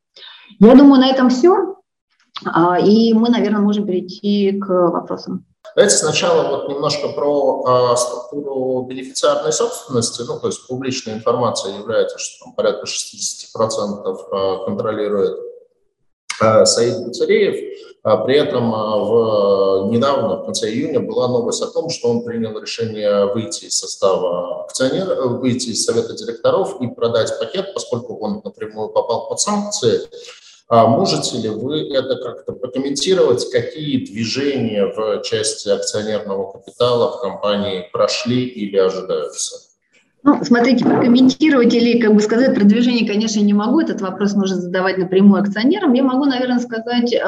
[0.59, 1.77] Я думаю, на этом все.
[2.45, 5.45] А, и мы, наверное, можем перейти к вопросам.
[5.75, 10.23] Давайте сначала вот немножко про э, структуру бенефициарной собственности.
[10.23, 15.46] Ну, то есть публичная информация является, что там порядка 60% э, контролирует
[16.39, 17.77] Саид Буцареев.
[18.07, 22.23] А при этом а, в, недавно, в конце июня, была новость о том, что он
[22.23, 28.43] принял решение выйти из состава акционеров, выйти из совета директоров и продать пакет, поскольку он
[28.45, 30.03] напрямую попал под санкции.
[30.69, 37.89] А можете ли вы это как-то прокомментировать, какие движения в части акционерного капитала в компании
[37.93, 39.76] прошли или ожидаются?
[40.27, 43.79] Ну, смотрите, прокомментировать или как бы сказать про движение, конечно, не могу.
[43.79, 45.93] Этот вопрос можно задавать напрямую акционерам.
[45.93, 47.21] Я могу, наверное, сказать э,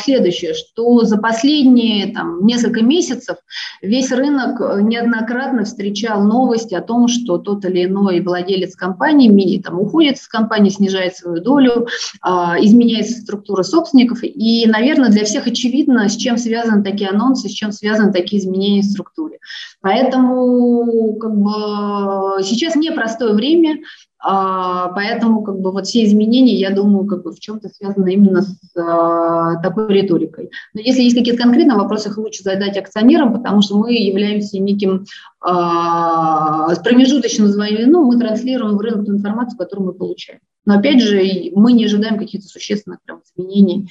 [0.00, 3.38] следующее, что за последние там, несколько месяцев
[3.82, 10.18] весь рынок неоднократно встречал новости о том, что тот или иной владелец компании там, уходит
[10.18, 11.88] с компании, снижает свою долю,
[12.24, 12.28] э,
[12.60, 14.20] изменяется структура собственников.
[14.22, 18.82] И, наверное, для всех очевидно, с чем связаны такие анонсы, с чем связаны такие изменения
[18.82, 19.38] в структуре.
[19.80, 23.80] Поэтому как бы, сейчас непростое время,
[24.26, 28.40] а, поэтому как бы, вот все изменения, я думаю, как бы, в чем-то связаны именно
[28.40, 30.50] с а, такой риторикой.
[30.72, 35.04] Но если есть какие-то конкретные вопросы, их лучше задать акционерам, потому что мы являемся неким
[35.40, 40.40] а, промежуточным звеном, мы транслируем в рынок ту информацию, которую мы получаем.
[40.64, 41.22] Но опять же,
[41.54, 43.90] мы не ожидаем каких-то существенных прям, изменений,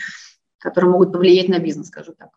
[0.57, 2.29] которые могут повлиять на бизнес, скажу так.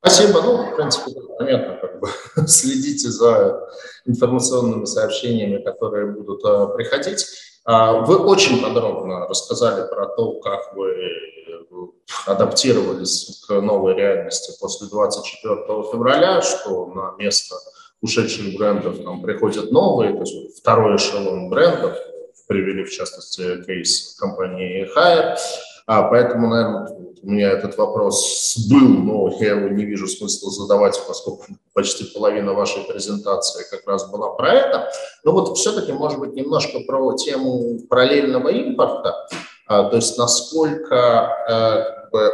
[0.00, 0.42] Спасибо.
[0.42, 2.08] Ну, в принципе, понятно, как бы
[2.46, 3.68] следите за
[4.06, 7.26] информационными сообщениями, которые будут а, приходить.
[7.64, 10.94] А, вы очень подробно рассказали про то, как вы
[12.26, 15.56] адаптировались к новой реальности после 24
[15.92, 17.56] февраля, что на место
[18.00, 21.98] ушедших брендов там приходят новые, то есть второй эшелон брендов,
[22.46, 25.36] привели в частности кейс компании Hire.
[25.88, 26.86] А, поэтому, наверное,
[27.22, 32.52] у меня этот вопрос был, но я его не вижу смысла задавать, поскольку почти половина
[32.52, 34.90] вашей презентации как раз была про это.
[35.24, 39.26] Но вот все-таки, может быть, немножко про тему параллельного импорта,
[39.66, 42.32] а, то есть насколько бы,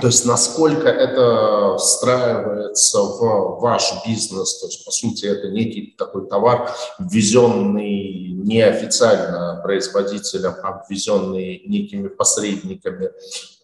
[0.00, 6.26] то есть насколько это встраивается в ваш бизнес, то есть по сути это некий такой
[6.26, 13.10] товар, ввезенный неофициально производителем, а ввезенный некими посредниками.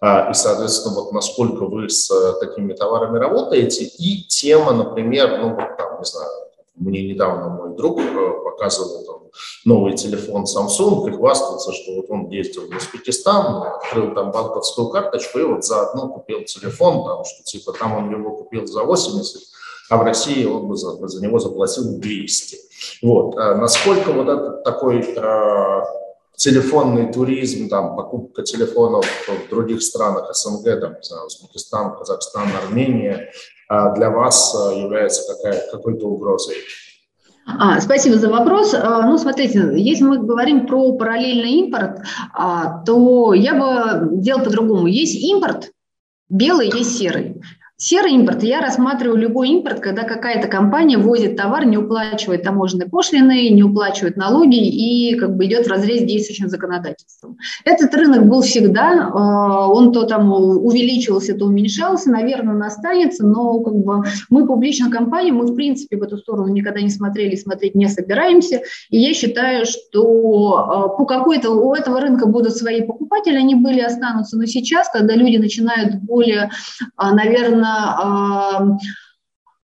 [0.01, 2.09] А, и, соответственно, вот насколько вы с
[2.41, 3.85] такими товарами работаете.
[3.85, 6.31] И тема, например, ну вот там, не знаю,
[6.79, 9.31] мне недавно мой друг э, показывал там,
[9.65, 15.39] новый телефон Samsung и хвастался, что вот он ездил в Узбекистан, открыл там банковскую карточку
[15.39, 19.43] и вот заодно купил телефон, там, что типа там он его купил за 80,
[19.91, 22.57] а в России он бы за, за него заплатил 200.
[23.03, 23.37] Вот.
[23.39, 25.85] А насколько вот этот такой а,
[26.39, 33.31] телефонный туризм, там, покупка телефонов в других странах СНГ, там, не знаю, Узбекистан, Казахстан, Армения,
[33.69, 36.55] а, для вас а, является какая, какой-то угрозой?
[37.45, 38.73] А, спасибо за вопрос.
[38.73, 42.03] А, ну, смотрите, если мы говорим про параллельный импорт,
[42.87, 44.87] то я бы делал по-другому.
[44.87, 45.73] Есть импорт,
[46.29, 47.43] белый, есть серый.
[47.81, 53.51] Серый импорт, я рассматриваю любой импорт, когда какая-то компания возит товар, не уплачивает таможенные пошлины,
[53.51, 57.37] не уплачивает налоги и как бы идет в разрез действующим законодательством.
[57.65, 63.61] Этот рынок был всегда, э, он то там увеличивался, то уменьшался, наверное, он останется, но
[63.61, 67.77] как бы мы публичная компания, мы в принципе в эту сторону никогда не смотрели, смотреть
[67.77, 68.61] не собираемся,
[68.91, 73.79] и я считаю, что э, по какой-то у этого рынка будут свои покупатели, они были,
[73.79, 78.79] останутся, но сейчас, когда люди начинают более, э, наверное, наверное, а,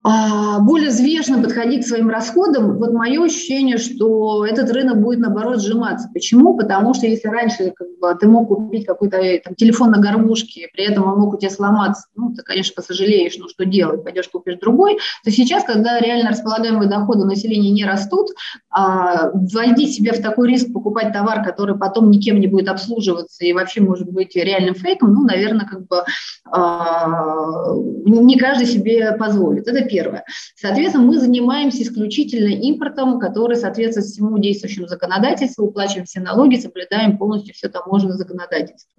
[0.04, 6.10] более взвешенно подходить к своим расходам, вот мое ощущение, что этот рынок будет, наоборот, сжиматься.
[6.12, 6.56] Почему?
[6.56, 10.68] Потому что если раньше как бы, ты мог купить какой-то э, там, телефон на горбушке,
[10.72, 14.28] при этом он мог у тебя сломаться, ну, ты, конечно, посожалеешь, ну, что делать, пойдешь
[14.28, 18.28] купишь другой, то сейчас, когда реально располагаемые доходы населения не растут,
[18.70, 23.52] а, вводить себя в такой риск покупать товар, который потом никем не будет обслуживаться и
[23.52, 26.04] вообще может быть реальным фейком, ну, наверное, как бы
[26.50, 27.72] а,
[28.04, 29.66] не каждый себе позволит.
[29.66, 30.24] Это первое.
[30.56, 37.54] Соответственно, мы занимаемся исключительно импортом, который соответствует всему действующему законодательству, уплачиваем все налоги, соблюдаем полностью
[37.54, 38.90] все таможенное законодательство.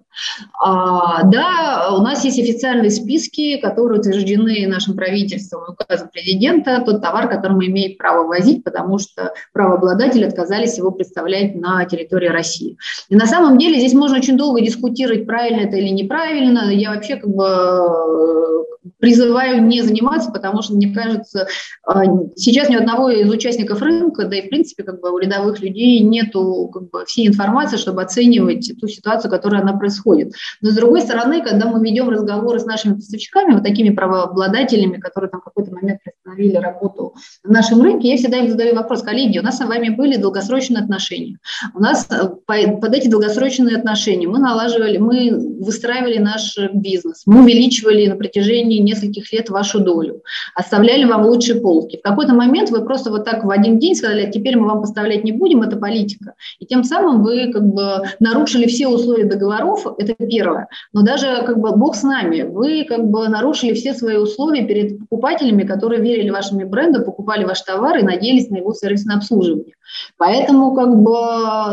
[0.62, 7.02] А, да, у нас есть официальные списки, которые утверждены нашим правительством и указом президента, тот
[7.02, 12.78] товар, который мы имеем право возить, потому что правообладатели отказались его представлять на территории России.
[13.10, 16.72] И на самом деле здесь можно очень долго дискутировать, правильно это или неправильно.
[16.72, 18.64] Я вообще как бы
[18.98, 21.48] призываю не заниматься, потому что, мне кажется,
[21.88, 21.92] э,
[22.36, 26.00] сейчас ни одного из участников рынка, да и в принципе как бы у рядовых людей
[26.00, 30.32] нету как бы всей информации, чтобы оценивать ту ситуацию, которая она происходит.
[30.60, 35.30] Но с другой стороны, когда мы ведем разговоры с нашими поставщиками, вот такими правообладателями, которые
[35.30, 39.38] там в какой-то момент приостановили работу в нашем рынке, я всегда им задаю вопрос, коллеги,
[39.38, 41.38] у нас с вами были долгосрочные отношения.
[41.74, 48.06] У нас э, под эти долгосрочные отношения мы налаживали, мы выстраивали наш бизнес, мы увеличивали
[48.06, 50.22] на протяжении нескольких лет вашу долю,
[50.54, 51.98] оставляли вам лучшие полки.
[51.98, 55.24] В какой-то момент вы просто вот так в один день сказали, теперь мы вам поставлять
[55.24, 56.34] не будем, это политика.
[56.58, 60.68] И тем самым вы как бы нарушили все условия договоров, это первое.
[60.92, 64.98] Но даже как бы бог с нами, вы как бы нарушили все свои условия перед
[64.98, 69.74] покупателями, которые верили вашими брендам, покупали ваш товар и надеялись на его сервисное обслуживание.
[70.16, 71.12] Поэтому как бы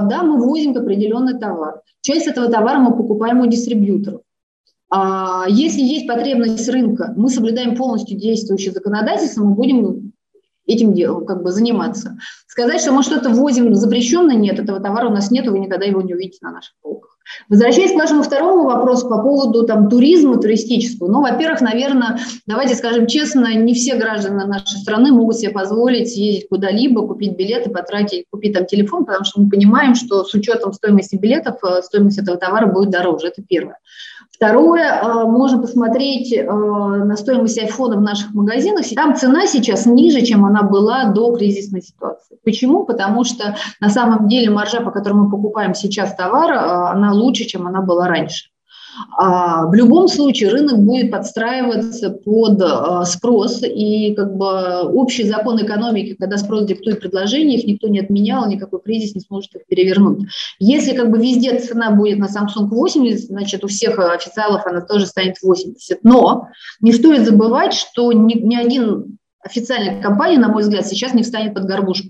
[0.10, 1.82] да, мы возим определенный товар.
[2.02, 4.22] Часть этого товара мы покупаем у дистрибьюторов.
[4.90, 10.14] А если есть потребность рынка, мы соблюдаем полностью действующее законодательство, мы будем
[10.66, 12.18] этим делом как бы заниматься.
[12.48, 16.02] Сказать, что мы что-то возим запрещенное, нет, этого товара у нас нет, вы никогда его
[16.02, 17.13] не увидите на наших полках.
[17.50, 23.08] Возвращаясь к вашему второму вопросу по поводу там, туризма туристического, ну, во-первых, наверное, давайте скажем
[23.08, 28.54] честно, не все граждане нашей страны могут себе позволить съездить куда-либо, купить билеты, потратить, купить
[28.54, 32.68] там телефон, потому что мы понимаем, что с учетом стоимости билетов э, стоимость этого товара
[32.68, 33.28] будет дороже.
[33.28, 33.78] Это первое.
[34.36, 38.86] Второе, э, можно посмотреть э, на стоимость айфона в наших магазинах.
[38.96, 42.38] Там цена сейчас ниже, чем она была до кризисной ситуации.
[42.44, 42.84] Почему?
[42.84, 47.46] Потому что на самом деле маржа, по которой мы покупаем сейчас товар, э, она лучше,
[47.46, 48.50] чем она была раньше.
[49.18, 55.64] А, в любом случае рынок будет подстраиваться под а, спрос, и как бы общий закон
[55.64, 60.28] экономики, когда спрос диктует предложение, их никто не отменял, никакой кризис не сможет их перевернуть.
[60.60, 65.06] Если как бы везде цена будет на Samsung 80, значит у всех официалов она тоже
[65.06, 66.00] станет 80.
[66.04, 66.48] Но
[66.82, 71.54] не стоит забывать, что ни, ни один официальная компания, на мой взгляд, сейчас не встанет
[71.54, 72.10] под горбушку.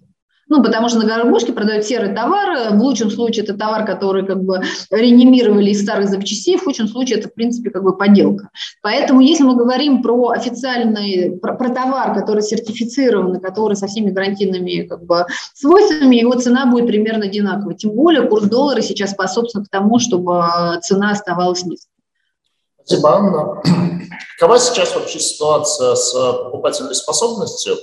[0.54, 2.76] Ну, потому что на горбушке продают серый товар.
[2.76, 4.62] В лучшем случае это товар, который как бы
[4.92, 8.50] реанимировали из старых запчастей, в худшем случае это, в принципе, как бы подделка.
[8.84, 14.84] Поэтому, если мы говорим про официальный, про, про товар, который сертифицирован, который со всеми гарантийными
[14.84, 17.74] как бы, свойствами, его цена будет примерно одинаковой.
[17.74, 20.46] Тем более курс доллара сейчас способствует тому, чтобы
[20.84, 21.90] цена оставалась низкой.
[22.86, 23.62] Спасибо, Анна.
[24.40, 27.76] Какова сейчас вообще ситуация с покупательной способностью?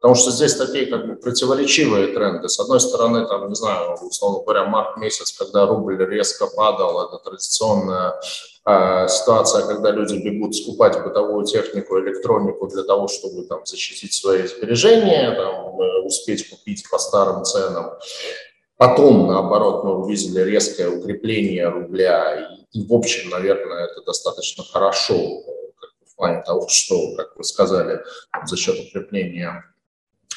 [0.00, 2.48] Потому что здесь такие как бы противоречивые тренды.
[2.48, 7.18] С одной стороны, там, не знаю, условно говоря, март месяц, когда рубль резко падал, это
[7.18, 8.14] традиционная
[8.64, 14.46] э, ситуация, когда люди бегут скупать бытовую технику, электронику для того, чтобы там защитить свои
[14.46, 17.90] сбережения, там, э, успеть купить по старым ценам.
[18.76, 25.16] Потом, наоборот, мы увидели резкое укрепление рубля, и, и в общем, наверное, это достаточно хорошо
[25.16, 28.00] в плане того, что, как вы сказали,
[28.46, 29.64] за счет укрепления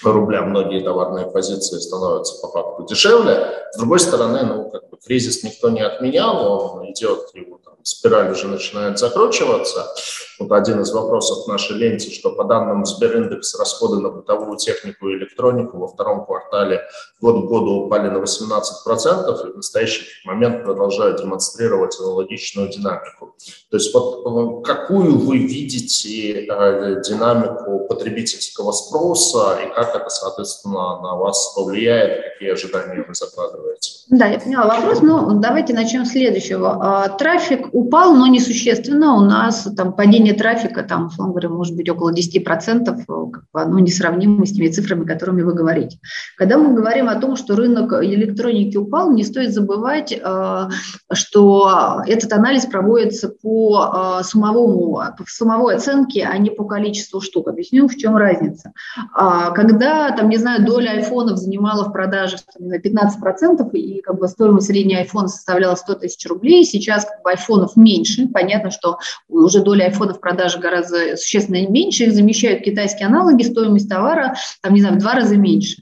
[0.03, 3.65] рубля многие товарные позиции становятся по факту дешевле.
[3.73, 8.31] С другой стороны, ну, как бы кризис никто не отменял, он идет, его там, спираль
[8.31, 9.93] уже начинает закручиваться.
[10.41, 15.07] Вот один из вопросов в нашей ленте, что по данным Сбериндекс расходы на бытовую технику
[15.09, 16.81] и электронику во втором квартале
[17.21, 23.35] год к году упали на 18% и в настоящий момент продолжают демонстрировать аналогичную динамику.
[23.69, 31.53] То есть вот какую вы видите динамику потребительского спроса и как это, соответственно, на вас
[31.55, 33.91] повлияет, какие ожидания вы закладываете?
[34.09, 35.01] Да, я поняла вопрос.
[35.01, 37.15] Ну, давайте начнем с следующего.
[37.17, 39.15] Трафик упал, но несущественно.
[39.15, 39.93] У нас там
[40.31, 42.85] падение трафика, там, условно говоря, может быть около 10%,
[43.31, 45.99] как бы, оно несравнимо с теми цифрами, которыми вы говорите.
[46.37, 50.69] Когда мы говорим о том, что рынок электроники упал, не стоит забывать, э,
[51.13, 57.47] что этот анализ проводится по э, суммовому, по суммовой оценке, а не по количеству штук.
[57.47, 58.71] Объясню, в чем разница.
[59.13, 64.27] А, когда, там, не знаю, доля айфонов занимала в продаже там, 15%, и как бы
[64.27, 68.27] стоимость средней айфона составляла 100 тысяч рублей, сейчас как бы айфонов меньше.
[68.27, 73.89] Понятно, что уже доля айфонов в продаже гораздо существенно меньше, их замещают китайские аналоги, стоимость
[73.89, 75.81] товара, там, не знаю, в два раза меньше.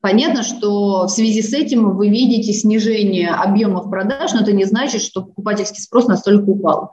[0.00, 5.02] Понятно, что в связи с этим вы видите снижение объемов продаж, но это не значит,
[5.02, 6.92] что покупательский спрос настолько упал.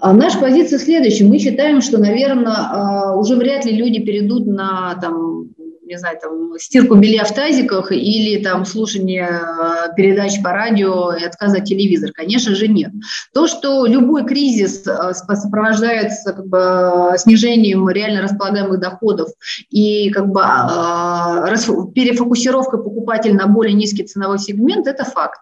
[0.00, 1.24] А наша позиция следующая.
[1.24, 5.50] Мы считаем, что, наверное, а, уже вряд ли люди перейдут на там,
[5.88, 11.24] не знаю, там, стирку белья в тазиках или там слушание э, передач по радио и
[11.24, 12.12] отказ от телевизора?
[12.12, 12.92] Конечно же, нет.
[13.32, 19.30] То, что любой кризис э, сопровождается как бы, снижением реально располагаемых доходов
[19.70, 25.40] и как бы, э, перефокусировкой покупателя на более низкий ценовой сегмент, это факт.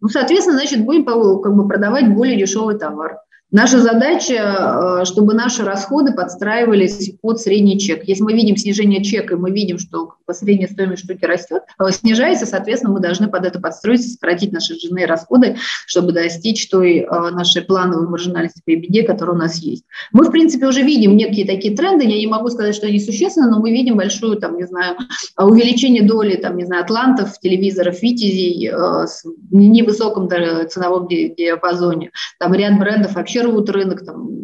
[0.00, 3.18] Ну, соответственно, значит, будем как бы, продавать более дешевый товар.
[3.54, 8.02] Наша задача, э, чтобы наши расходы подстраивались под средний чек.
[8.02, 11.92] Если мы видим снижение чека, и мы видим, что по средней стоимость штуки растет, э,
[11.92, 15.54] снижается, соответственно, мы должны под это подстроиться, сократить наши жизненные расходы,
[15.86, 19.84] чтобы достичь той э, нашей плановой маржинальности по беде, которая у нас есть.
[20.10, 23.48] Мы, в принципе, уже видим некие такие тренды, я не могу сказать, что они существенны,
[23.48, 24.96] но мы видим большую, там, не знаю,
[25.38, 28.68] увеличение доли, там, не знаю, атлантов, телевизоров, витязей
[29.06, 32.10] с невысоком даже ценовом диапазоне.
[32.40, 34.34] Там ряд брендов вообще рвут рынок, там,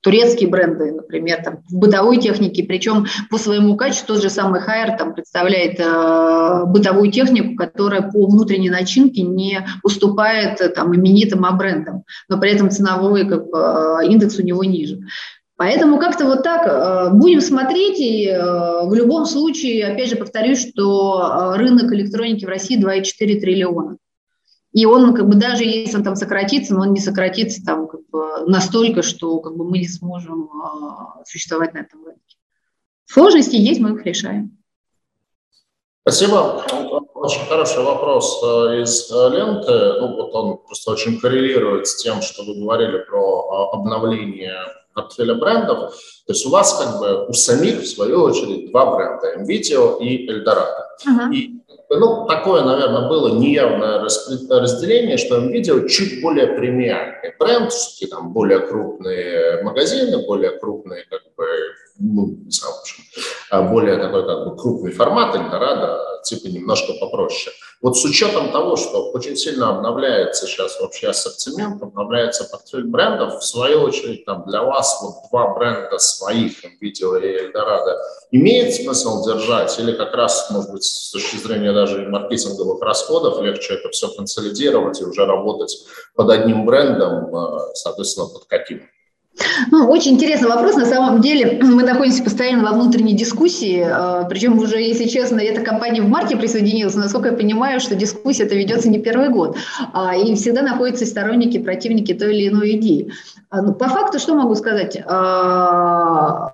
[0.00, 4.96] турецкие бренды, например, там, в бытовой технике, причем по своему качеству тот же самый Хайер
[4.96, 12.04] там представляет э, бытовую технику, которая по внутренней начинке не уступает э, там, именитым брендам,
[12.28, 15.00] но при этом ценовой как бы, э, индекс у него ниже.
[15.56, 21.52] Поэтому как-то вот так э, будем смотреть, и в любом случае, опять же повторюсь, что
[21.56, 23.98] рынок электроники в России 2,4 триллиона.
[24.72, 28.00] И он, как бы, даже если он там сократится, но он не сократится там как
[28.08, 32.36] бы настолько, что как бы мы не сможем э, существовать на этом рынке.
[33.06, 34.56] Сложности есть, мы их решаем.
[36.02, 36.64] Спасибо.
[37.14, 40.00] Очень хороший вопрос э, из э, ленты.
[40.00, 44.54] Ну, вот он просто очень коррелирует с тем, что вы говорили про обновление
[44.94, 45.92] портфеля брендов.
[46.26, 50.30] То есть у вас как бы у самих, в свою очередь, два бренда, MVideo и
[50.30, 50.84] Eldorado.
[51.06, 51.34] Uh-huh.
[51.34, 51.60] И
[51.98, 58.60] ну, такое, наверное, было неявное разделение, что NVIDIA чуть более премиальный бренд, все там более
[58.60, 61.46] крупные магазины, более крупные, как бы,
[61.98, 63.02] ну, не знаю, в общем,
[63.50, 67.54] а более такой как бы крупный формат Эльдорадо, типа немножко попроще.
[67.80, 73.44] Вот с учетом того, что очень сильно обновляется сейчас вообще ассортимент, обновляется портфель брендов, в
[73.44, 77.98] свою очередь там для вас вот два бренда своих, видео и Эльдорадо,
[78.32, 83.74] имеет смысл держать или как раз, может быть, с точки зрения даже маркетинговых расходов легче
[83.74, 85.74] это все консолидировать и уже работать
[86.14, 88.82] под одним брендом, э, соответственно, под каким?
[89.70, 90.76] Ну, очень интересный вопрос.
[90.76, 93.84] На самом деле мы находимся постоянно во внутренней дискуссии.
[93.86, 96.94] Э, Причем уже, если честно, эта компания в марте присоединилась.
[96.94, 99.56] Насколько я понимаю, что дискуссия это ведется не первый год.
[99.92, 103.12] А, и всегда находятся сторонники, противники той или иной идеи.
[103.50, 104.98] А, ну, по факту, что могу сказать?
[105.06, 106.52] А,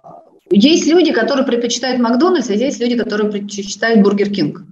[0.51, 4.63] есть люди, которые предпочитают Макдональдс, а есть люди, которые предпочитают Бургер Кинг.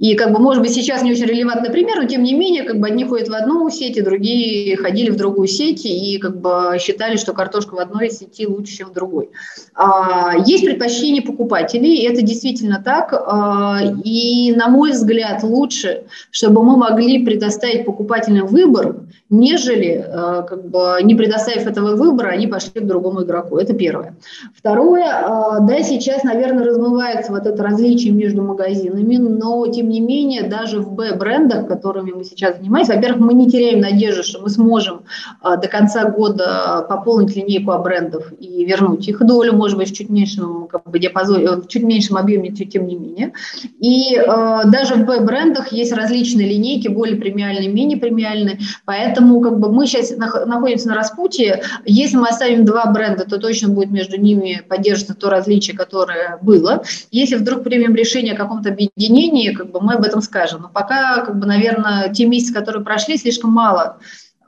[0.00, 2.80] И как бы, может быть, сейчас не очень релевантный пример, но тем не менее, как
[2.80, 6.78] бы одни ходят в одну сеть, и другие ходили в другую сеть и как бы
[6.80, 9.28] считали, что картошка в одной сети лучше, чем в другой.
[9.74, 13.12] А, есть предпочтение покупателей, и это действительно так.
[13.12, 18.96] А, и, на мой взгляд, лучше, чтобы мы могли предоставить покупателям выбор,
[19.28, 23.58] нежели, а, как бы, не предоставив этого выбора, они пошли к другому игроку.
[23.58, 24.16] Это первое.
[24.56, 30.44] Второе, а, да, сейчас, наверное, размывается вот это различие между магазинами, но, тем не менее,
[30.44, 35.02] даже в Б-брендах, которыми мы сейчас занимаемся, во-первых, мы не теряем надежды, что мы сможем
[35.40, 40.10] а, до конца года пополнить линейку брендов и вернуть их долю, может быть, в чуть
[40.10, 43.32] меньшем как бы, диапазоне, в чуть меньшем объеме, тем не менее.
[43.78, 49.72] И э, даже в Б-брендах есть различные линейки, более премиальные, менее премиальные, поэтому как бы
[49.72, 51.62] мы сейчас находимся на распутье.
[51.84, 56.82] Если мы оставим два бренда, то точно будет между ними поддерживаться то различие, которое было.
[57.10, 60.62] Если вдруг примем решение о каком-то объединении, как бы мы об этом скажем.
[60.62, 63.98] Но пока, как бы, наверное, те месяцы, которые прошли, слишком мало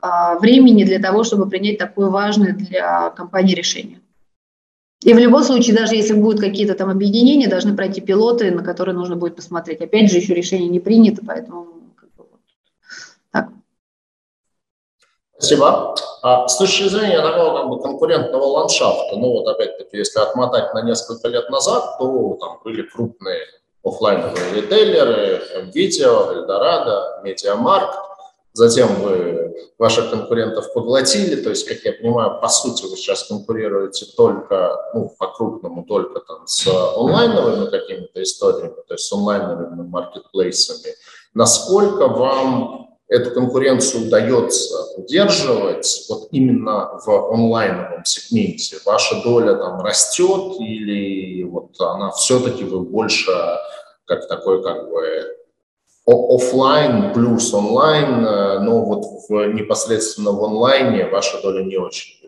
[0.01, 3.99] а, времени для того, чтобы принять такое важное для компании решение.
[5.03, 8.95] И в любом случае, даже если будут какие-то там объединения, должны пройти пилоты, на которые
[8.95, 9.81] нужно будет посмотреть.
[9.81, 11.67] Опять же, еще решение не принято, поэтому
[13.31, 13.49] так.
[15.37, 15.95] Спасибо.
[16.21, 20.83] А с точки зрения такого как бы конкурентного ландшафта, ну вот опять-таки, если отмотать на
[20.83, 23.41] несколько лет назад, то там были крупные
[23.83, 25.41] офлайновые ритейлеры,
[25.73, 27.97] Видео, Эльдорадо, Медиамаркт,
[28.53, 34.05] затем вы ваших конкурентов поглотили, то есть, как я понимаю, по сути вы сейчас конкурируете
[34.15, 40.93] только, ну, по-крупному, только там с онлайновыми какими-то историями, то есть с онлайновыми маркетплейсами.
[41.33, 48.77] Насколько вам эту конкуренцию удается удерживать вот именно в онлайновом сегменте?
[48.85, 53.31] Ваша доля там растет или вот она все-таки вы больше
[54.05, 55.35] как такой как бы
[56.05, 62.22] офлайн плюс онлайн, э, но вот в, непосредственно в онлайне ваша доля не очень.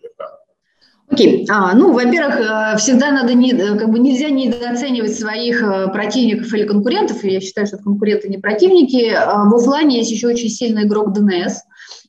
[1.07, 6.51] Окей, а, ну, во-первых, э, всегда надо не, э, как бы нельзя недооценивать своих противников
[6.53, 7.23] или конкурентов.
[7.23, 9.11] Я считаю, что конкуренты не противники.
[9.11, 11.61] А в офлайне есть еще очень сильный игрок ДНС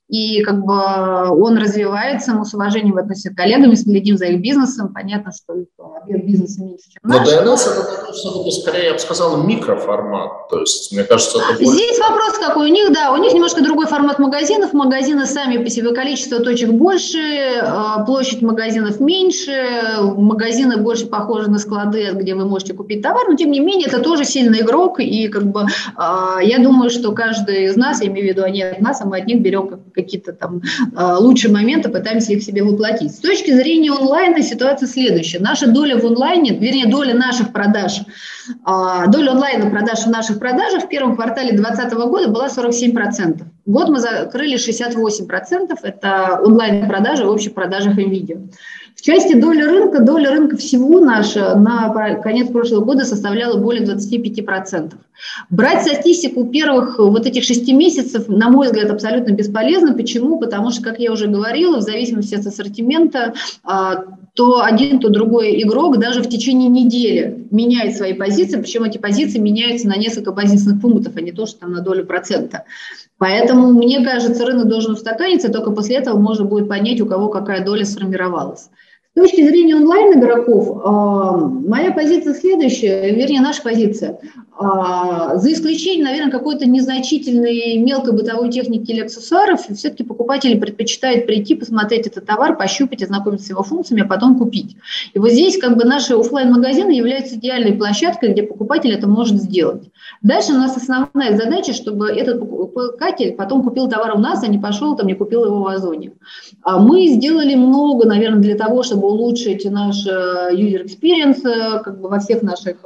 [0.09, 4.92] и как бы он развивается, мы с уважением относимся к коллегам, следим за их бизнесом,
[4.94, 5.54] понятно, что
[6.00, 7.28] объем бизнеса меньше, чем Но наш.
[7.28, 11.72] ДНС это все-таки скорее, я бы сказал, микроформат, то есть, мне кажется, это больше...
[11.72, 15.68] Здесь вопрос какой, у них, да, у них немножко другой формат магазинов, магазины сами по
[15.68, 22.44] себе, количество точек больше, а, площадь магазинов меньше, магазины больше похожи на склады, где вы
[22.44, 26.38] можете купить товар, но тем не менее это тоже сильный игрок, и как бы а,
[26.40, 29.18] я думаю, что каждый из нас, я имею в виду, они от нас, а мы
[29.18, 30.62] от них берем какие-то там
[30.94, 33.12] а, лучшие моменты, пытаемся их себе воплотить.
[33.12, 35.40] С точки зрения онлайна ситуация следующая.
[35.40, 38.03] Наша доля в онлайне, вернее, доля наших продаж,
[38.64, 43.42] а, доля онлайна продаж в наших продажах в первом квартале 2020 года была 47%.
[43.64, 48.49] Год мы закрыли 68%, это онлайн-продажи в общих продажах NVIDIA.
[48.94, 54.94] В части доли рынка, доля рынка всего наша на конец прошлого года составляла более 25%.
[55.50, 59.94] Брать статистику первых вот этих шести месяцев, на мой взгляд, абсолютно бесполезно.
[59.94, 60.38] Почему?
[60.38, 64.04] Потому что, как я уже говорила, в зависимости от ассортимента, а,
[64.34, 69.38] то один, то другой игрок даже в течение недели меняет свои позиции, причем эти позиции
[69.38, 72.64] меняются на несколько базисных пунктов, а не то, что там на долю процента.
[73.18, 77.64] Поэтому, мне кажется, рынок должен устаканиться, только после этого можно будет понять, у кого какая
[77.64, 78.68] доля сформировалась.
[79.16, 84.20] С точки зрения онлайн-игроков, а, моя позиция следующая, вернее, наша позиция.
[84.58, 91.54] А, за исключением, наверное, какой-то незначительной мелкой бытовой техники или аксессуаров, все-таки покупатели предпочитают прийти,
[91.54, 94.76] посмотреть этот товар, пощупать, ознакомиться с его функциями, а потом купить.
[95.14, 99.40] И вот здесь как бы наши офлайн магазины являются идеальной площадкой, где покупатель это может
[99.40, 99.84] сделать.
[100.22, 104.58] Дальше у нас основная задача, чтобы этот покупатель потом купил товар у нас, а не
[104.58, 106.12] пошел там, не купил его в Озоне.
[106.62, 112.00] А мы сделали много, наверное, для того, чтобы улучшить наш э, user experience э, как
[112.00, 112.84] бы во всех наших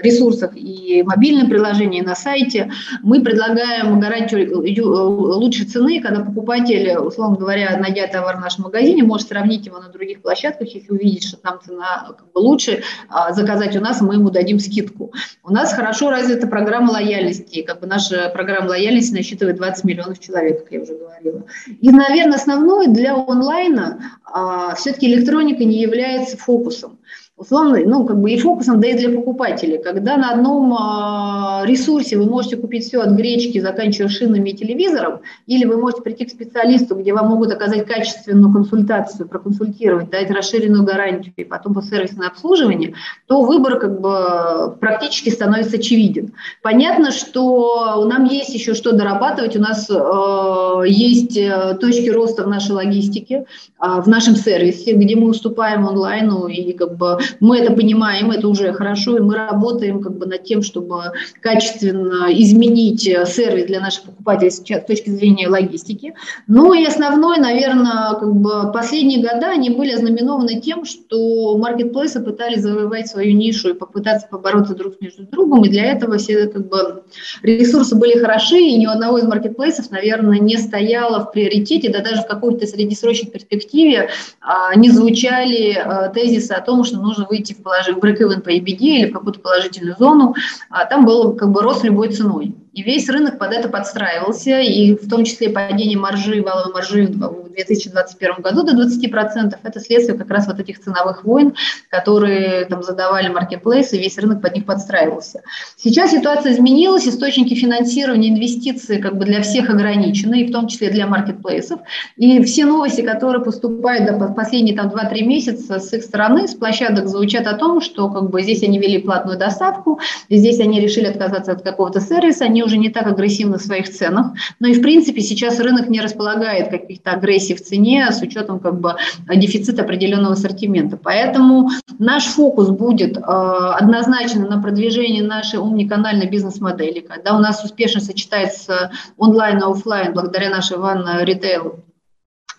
[0.00, 2.70] ресурсах и мобильном приложении, на сайте.
[3.02, 9.28] Мы предлагаем гарантию лучшей цены, когда покупатель, условно говоря, найдя товар в нашем магазине, может
[9.28, 13.76] сравнить его на других площадках, если увидит, что там цена как бы лучше, а, заказать
[13.76, 15.12] у нас, мы ему дадим скидку.
[15.44, 17.62] У нас хорошо развита программа лояльности.
[17.62, 21.44] Как бы наша программа лояльности насчитывает 20 миллионов человек, как я уже говорила.
[21.80, 26.98] И, наверное, основное для онлайна а, все-таки электроника не является фокусом
[27.36, 29.78] условно, ну, как бы и фокусом, да и для покупателей.
[29.78, 35.20] Когда на одном э, ресурсе вы можете купить все от гречки, заканчивая шинами и телевизором,
[35.46, 40.84] или вы можете прийти к специалисту, где вам могут оказать качественную консультацию, проконсультировать, дать расширенную
[40.84, 42.94] гарантию и потом сервисное обслуживание,
[43.26, 46.32] то выбор как бы практически становится очевиден.
[46.62, 52.48] Понятно, что нам есть еще что дорабатывать, у нас э, есть э, точки роста в
[52.48, 53.46] нашей логистике,
[53.80, 58.48] э, в нашем сервисе, где мы уступаем онлайну и как бы мы это понимаем, это
[58.48, 63.80] уже хорошо, и мы работаем как бы над тем, чтобы качественно изменить э, сервис для
[63.80, 66.14] наших покупателей с точки зрения логистики.
[66.46, 72.62] Ну и основной, наверное, как бы последние года они были ознаменованы тем, что маркетплейсы пытались
[72.62, 77.02] завоевать свою нишу и попытаться побороться друг между другом, и для этого все как бы
[77.42, 82.00] ресурсы были хороши, и ни у одного из маркетплейсов, наверное, не стояло в приоритете, да
[82.00, 84.08] даже в какой-то среднесрочной перспективе
[84.40, 88.40] а, не звучали а, тезисы о том, что нужно нужно выйти в, положение, в break-even
[88.40, 90.34] по EBD или в какую-то положительную зону,
[90.70, 92.54] а там был как бы рост любой ценой.
[92.72, 97.51] И весь рынок под это подстраивался, и в том числе падение маржи, валовой маржи в
[97.52, 101.54] 2021 году до 20%, это следствие как раз вот этих ценовых войн,
[101.88, 105.42] которые там задавали маркетплейсы, весь рынок под них подстраивался.
[105.76, 110.90] Сейчас ситуация изменилась, источники финансирования, инвестиции как бы для всех ограничены, и в том числе
[110.90, 111.80] для маркетплейсов.
[112.16, 117.08] И все новости, которые поступают до последние там 2-3 месяца с их стороны, с площадок
[117.08, 120.00] звучат о том, что как бы здесь они вели платную доставку,
[120.30, 124.32] здесь они решили отказаться от какого-то сервиса, они уже не так агрессивны в своих ценах.
[124.60, 128.80] Но и в принципе сейчас рынок не располагает каких-то агрессий в цене с учетом как
[128.80, 128.96] бы
[129.28, 130.96] дефицита определенного ассортимента.
[130.96, 138.00] Поэтому наш фокус будет э, однозначно на продвижении нашей умниканальной бизнес-модели, когда у нас успешно
[138.00, 141.80] сочетается онлайн и офлайн благодаря нашей One Retail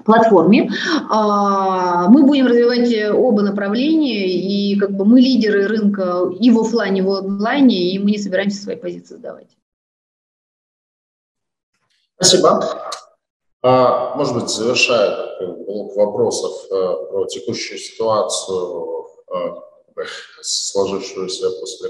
[0.03, 0.69] платформе.
[1.09, 6.99] А, мы будем развивать оба направления, и как бы мы лидеры рынка и в офлайне,
[6.99, 9.47] и в онлайне, и мы не собираемся свои позиции сдавать.
[12.15, 12.63] Спасибо.
[13.65, 16.71] А, может быть, завершая блок вопросов э,
[17.09, 20.03] про текущую ситуацию, э,
[20.41, 21.89] сложившуюся после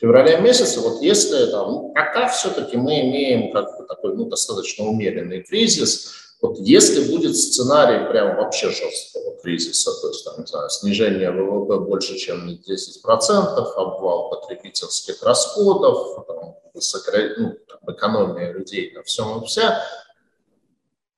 [0.00, 4.86] февраля месяца, вот если там, ну, пока все-таки мы имеем как бы такой ну, достаточно
[4.86, 10.68] умеренный кризис, вот если будет сценарий прям вообще жесткого кризиса, то есть там, не знаю,
[10.68, 17.20] снижение ВВП больше, чем на 10%, обвал потребительских расходов, там, высокро...
[17.38, 19.80] ну, там, экономия людей на всем и вся,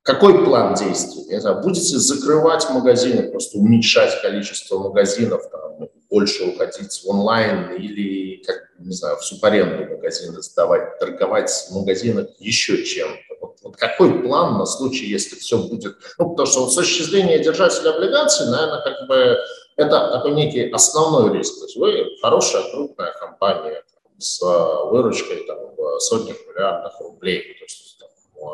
[0.07, 1.39] какой план действий?
[1.41, 8.57] Знаю, будете закрывать магазины, просто уменьшать количество магазинов, там, больше уходить в онлайн или, как,
[8.79, 13.53] не знаю, в субаренду магазины сдавать, торговать в магазинах еще чем-то?
[13.63, 15.97] Вот какой план на случай, если все будет...
[16.19, 19.37] Ну, потому что вот с точки зрения держателя облигаций, наверное, как бы
[19.77, 21.59] это такой некий основной риск.
[21.59, 27.57] То есть вы хорошая, крупная компания там, с выручкой там, в сотнях миллиардов рублей.
[27.59, 27.96] То есть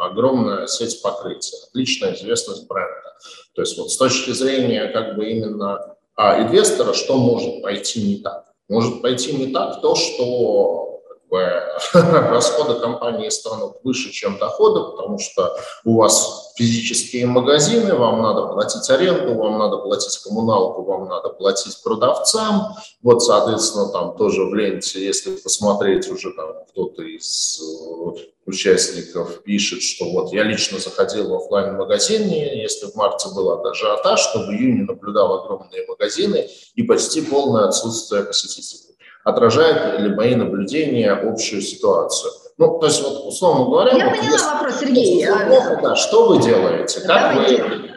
[0.00, 3.16] огромная сеть покрытия, отличная известность бренда.
[3.54, 8.16] То есть вот с точки зрения как бы именно а, инвестора, что может пойти не
[8.16, 8.52] так?
[8.68, 10.91] Может пойти не так то, что
[11.94, 18.88] расходы компании станут выше, чем доходы, потому что у вас физические магазины, вам надо платить
[18.90, 22.74] аренду, вам надо платить коммуналку, вам надо платить продавцам.
[23.02, 29.82] Вот, соответственно, там тоже в ленте, если посмотреть, уже там кто-то из э, участников пишет,
[29.82, 34.50] что вот я лично заходил в офлайн магазин если в марте даже ажиотаж, то в
[34.50, 38.91] июне наблюдал огромные магазины и почти полное отсутствие посетителей
[39.24, 42.32] отражает ли мои наблюдения общую ситуацию.
[42.58, 43.96] Ну, то есть, вот, условно говоря...
[43.96, 45.26] Я вот, поняла если, вопрос, Сергей.
[45.26, 47.00] Плохо, да, что вы делаете?
[47.00, 47.62] Как Давайте.
[47.62, 47.91] вы а,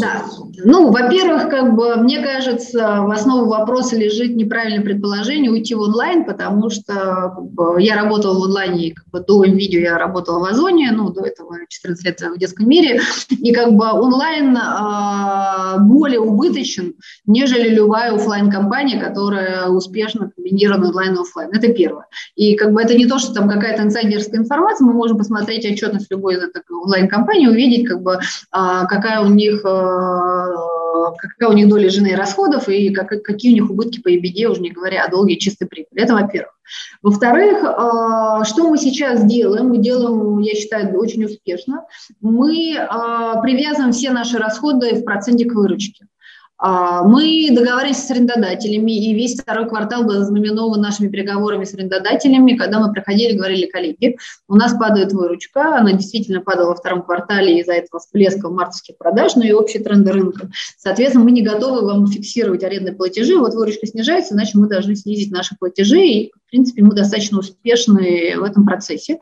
[0.00, 0.24] да.
[0.64, 6.24] Ну, во-первых, как бы мне кажется, в основу вопроса лежит неправильное предположение уйти в онлайн,
[6.24, 10.50] потому что как бы, я работала в онлайне, как бы до видео я работала в
[10.50, 13.00] Озоне, ну, до этого 14 лет в детском мире,
[13.30, 16.94] и как бы онлайн э, более убыточен,
[17.26, 21.50] нежели любая офлайн компания которая успешно комбинирует онлайн и офлайн.
[21.52, 22.06] Это первое.
[22.34, 26.10] И как бы это не то, что там какая-то инсайдерская информация, мы можем посмотреть отчетность
[26.10, 26.38] любой
[26.68, 28.18] онлайн-компаний, увидеть, как бы, э,
[28.50, 33.54] какая у них них, э, какая у них доля жены расходов и как, какие у
[33.54, 36.02] них убытки по EBD, уже не говоря о долге чистой прибыли.
[36.02, 36.52] Это во-первых.
[37.02, 39.68] Во-вторых, э, что мы сейчас делаем?
[39.68, 41.84] Мы делаем, я считаю, очень успешно.
[42.20, 42.86] Мы э,
[43.42, 46.06] привязываем все наши расходы в проценте к выручке.
[46.64, 52.56] А, мы договорились с арендодателями, и весь второй квартал был знаменован нашими переговорами с арендодателями,
[52.56, 57.58] когда мы проходили, говорили, коллеги, у нас падает выручка, она действительно падала во втором квартале
[57.58, 60.50] из-за этого всплеска мартовских продаж, но и общий тренд рынка.
[60.78, 65.32] Соответственно, мы не готовы вам фиксировать арендные платежи, вот выручка снижается, значит, мы должны снизить
[65.32, 69.18] наши платежи, и, принципе, мы достаточно успешны в этом процессе.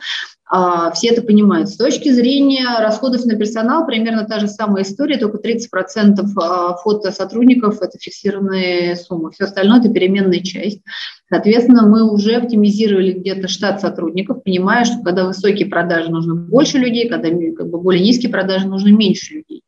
[0.53, 1.68] А, все это понимают.
[1.68, 7.12] С точки зрения расходов на персонал примерно та же самая история, только 30% а, фото
[7.12, 10.81] сотрудников– это фиксированные суммы, все остальное– это переменная часть.
[11.28, 17.09] Соответственно, мы уже оптимизировали где-то штат сотрудников, понимая, что когда высокие продажи нужно больше людей,
[17.09, 19.60] когда как бы, более низкие продажи нужно меньше людей.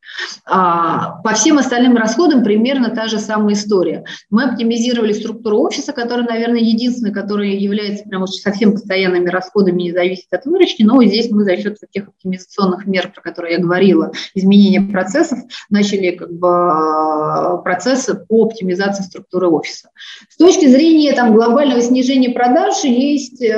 [0.44, 4.04] А, по всем остальным расходам примерно та же самая история.
[4.30, 10.32] Мы оптимизировали структуру офиса, которая, наверное, единственная, которая является прямо совсем постоянными расходами, не зависит
[10.32, 14.80] от выручки, но здесь мы за счет тех оптимизационных мер, про которые я говорила, изменения
[14.80, 15.38] процессов,
[15.70, 19.90] начали как бы процессы по оптимизации структуры офиса.
[20.28, 23.52] С точки зрения там, глобального снижения продаж есть э,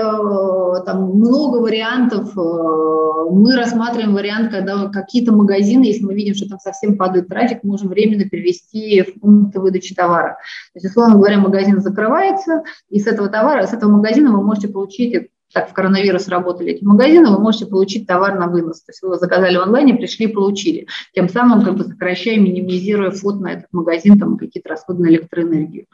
[0.86, 2.36] там много вариантов.
[2.36, 7.62] Э, мы рассматриваем вариант, когда какие-то магазины, если мы видим, что там совсем падает трафик,
[7.64, 10.38] можем временно перевести в пункты выдачи товара.
[10.72, 14.68] То есть, условно говоря, магазин закрывается, и с этого товара, с этого магазина вы можете
[14.68, 18.82] получить так в коронавирус работали эти магазины, вы можете получить товар на вынос.
[18.82, 20.88] То есть вы его заказали в онлайне, пришли и получили.
[21.14, 25.86] Тем самым как бы сокращая, минимизируя фот на этот магазин, там какие-то расходы на электроэнергию.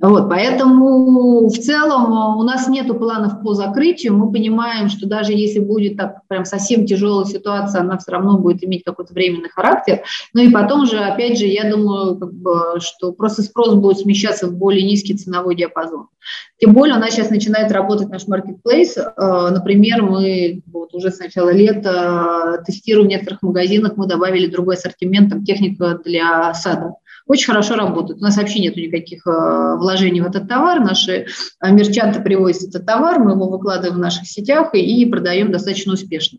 [0.00, 4.16] Вот, поэтому в целом э, у нас нет планов по закрытию.
[4.16, 8.64] Мы понимаем, что даже если будет так прям совсем тяжелая ситуация, она все равно будет
[8.64, 10.02] иметь какой-то временный характер.
[10.32, 14.46] Ну и потом же, опять же, я думаю, как бы, что просто спрос будет смещаться
[14.46, 16.06] в более низкий ценовой диапазон.
[16.58, 18.96] Тем более у нас сейчас начинает работать наш маркетплейс.
[18.96, 19.10] Э,
[19.50, 25.28] например, мы вот уже с начала лета тестируем в некоторых магазинах, мы добавили другой ассортимент,
[25.28, 26.94] там техника для сада
[27.30, 28.20] очень хорошо работают.
[28.20, 30.80] У нас вообще нет никаких э, вложений в этот товар.
[30.80, 31.12] Наши
[31.62, 36.38] э, мерчанты привозят этот товар, мы его выкладываем в наших сетях и продаем достаточно успешно.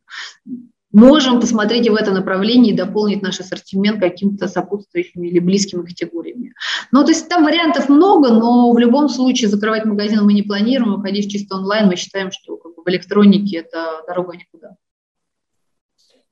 [0.91, 6.53] Можем посмотреть и в этом направлении и дополнить наш ассортимент какими-то сопутствующими или близкими категориями.
[6.91, 10.95] Ну, то есть там вариантов много, но в любом случае закрывать магазин мы не планируем,
[10.95, 11.87] уходить чисто онлайн.
[11.87, 14.75] Мы считаем, что как бы, в электронике это дорога никуда.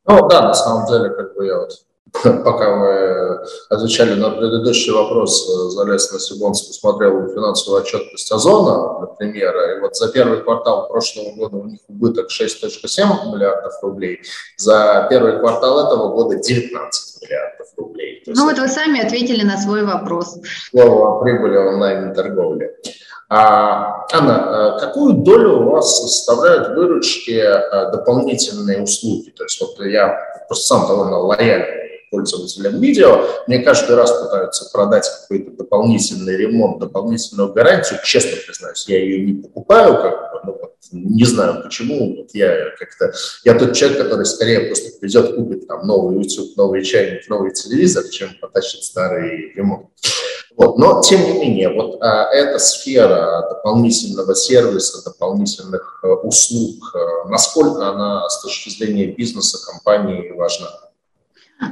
[0.05, 1.71] Ну да, на самом деле, как бы я вот
[2.23, 3.39] пока мы
[3.69, 10.11] отвечали на предыдущий вопрос, залез на Сибонс, посмотрел финансовую отчетность Озона, например, и вот за
[10.11, 14.21] первый квартал прошлого года у них убыток 6,7 миллиардов рублей,
[14.57, 18.23] за первый квартал этого года 19 миллиардов рублей.
[18.27, 20.37] ну вот вы сами ответили на свой вопрос.
[20.71, 22.75] Слово о прибыли онлайн-торговли.
[23.31, 27.39] А, Анна, а какую долю у вас составляют выручки
[27.91, 29.29] дополнительные услуги?
[29.29, 33.25] То есть вот я просто сам довольно лояльный пользователям видео.
[33.47, 37.99] Мне каждый раз пытаются продать какой-то дополнительный ремонт, дополнительную гарантию.
[38.03, 42.17] Честно признаюсь, я ее не покупаю, как бы, ну, вот, не знаю почему.
[42.17, 46.83] Вот я как-то, я тот человек, который скорее просто придет, купит там новый YouTube, новый
[46.83, 49.87] чайник, новый телевизор, чем потащит старый ремонт.
[50.59, 50.77] Вот.
[50.77, 57.87] Но, тем не менее, вот а, эта сфера дополнительного сервиса, дополнительных а, услуг, а, насколько
[57.87, 60.67] она с точки зрения бизнеса компании важна?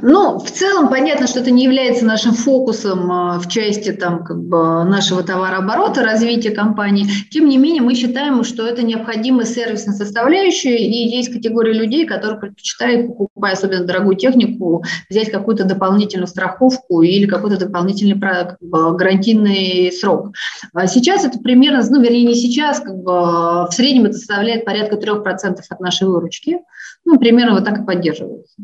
[0.02, 4.38] Ну, в целом понятно, что это не является нашим фокусом а, в части там, как
[4.38, 7.06] бы, нашего товарооборота, развития компании.
[7.30, 12.38] Тем не менее, мы считаем, что это необходимая сервисная составляющая, и есть категория людей, которые
[12.38, 19.90] предпочитают, покупая особенно дорогую технику, взять какую-то дополнительную страховку или какой-то дополнительный как бы, гарантийный
[19.90, 20.32] срок.
[20.74, 24.96] А сейчас это примерно, ну, вернее, не сейчас, как бы, в среднем это составляет порядка
[24.96, 26.58] 3% от нашей выручки.
[27.06, 28.56] Ну, примерно вот так и поддерживается.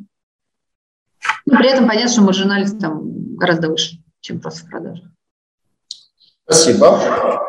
[1.46, 5.06] Но при этом понятно, что маржинальность там гораздо выше, чем просто в продажах.
[6.44, 7.44] Спасибо.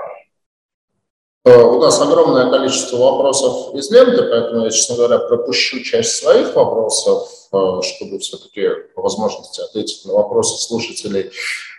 [1.46, 6.56] Э, у нас огромное количество вопросов из ленты, поэтому я, честно говоря, пропущу часть своих
[6.56, 11.30] вопросов, э, чтобы все-таки по возможности ответить на вопросы слушателей.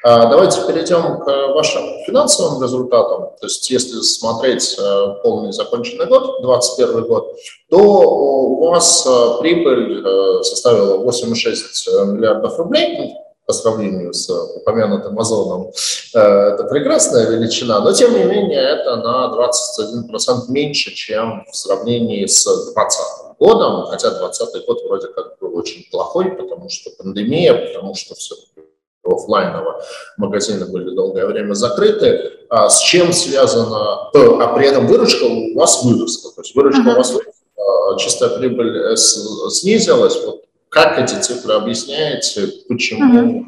[0.05, 3.31] Э, давайте перейдем к вашим финансовым результатам.
[3.41, 4.79] То есть если смотреть
[5.25, 7.37] полный законченный год, 2021 год,
[7.69, 9.09] то у вас
[9.41, 15.71] прибыль составила 8,6 миллиардов рублей, по сравнению с упомянутым озоном,
[16.15, 22.27] э, это прекрасная величина, но тем не менее это на 21% меньше, чем в сравнении
[22.27, 27.95] с 2020 годом, хотя 2020 год вроде как был очень плохой, потому что пандемия, потому
[27.95, 28.63] что все-таки
[29.05, 29.83] офлайново
[30.17, 32.33] магазины были долгое время закрыты.
[32.49, 36.95] А с чем связано, а при этом выручка у вас выросла, то есть выручка uh-huh.
[36.95, 40.46] у вас выросла, а чистая прибыль э, снизилась, вот
[40.77, 42.49] как эти цифры объясняете?
[42.69, 43.47] Почему?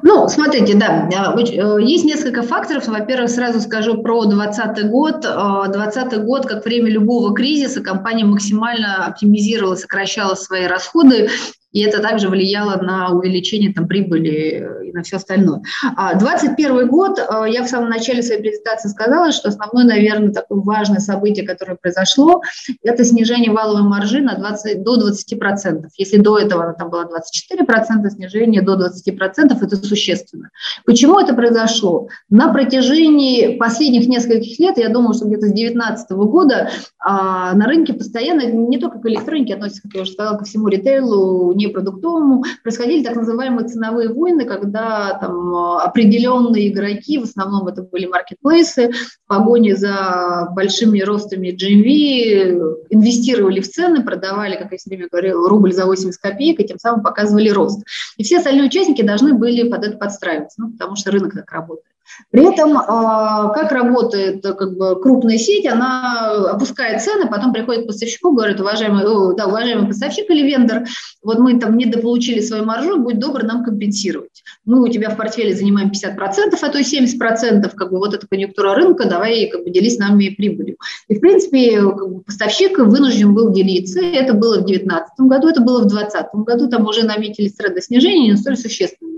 [0.00, 2.88] Ну, смотрите, да, э, э, есть несколько факторов.
[2.88, 5.20] Во-первых, сразу скажу про 2020 год.
[5.20, 11.28] 2020 э, год, как время любого кризиса, компания максимально оптимизировала, сокращала свои расходы
[11.76, 15.60] и это также влияло на увеличение там, прибыли и на все остальное.
[15.82, 20.62] 2021 а год, э, я в самом начале своей презентации сказала, что основное, наверное, такое
[20.62, 22.40] важное событие, которое произошло,
[22.82, 25.88] это снижение валовой маржи на 20, до 20%.
[25.98, 30.48] Если до этого она там была 24%, снижение до 20% это существенно.
[30.86, 32.08] Почему это произошло?
[32.30, 37.92] На протяжении последних нескольких лет, я думаю, что где-то с 2019 года а, на рынке
[37.92, 42.44] постоянно, не только к электронике относится, как я уже сказала, ко всему ритейлу, не продуктовому,
[42.62, 49.28] происходили так называемые ценовые войны, когда там определенные игроки, в основном это были маркетплейсы, в
[49.28, 55.72] погоне за большими ростами GMV инвестировали в цены, продавали, как я все время говорила, рубль
[55.72, 57.84] за 80 копеек, и тем самым показывали рост.
[58.16, 61.95] И все остальные участники должны были под это подстраиваться, ну, потому что рынок так работает.
[62.30, 67.86] При этом, а, как работает как бы, крупная сеть, она опускает цены, потом приходит к
[67.88, 69.04] поставщику, говорит, уважаемый,
[69.36, 70.84] да, уважаемый поставщик или вендор,
[71.22, 74.42] вот мы там недополучили свою маржу, будь добр нам компенсировать.
[74.64, 78.26] Мы у тебя в портфеле занимаем 50%, а то и 70%, как бы вот эта
[78.26, 80.76] конъюнктура рынка, давай как бы делись нами прибылью.
[81.08, 85.60] И, в принципе, как бы, поставщик вынужден был делиться, это было в 2019 году, это
[85.60, 89.15] было в 2020 году, там уже наметились тренды снижения, не столь существенные.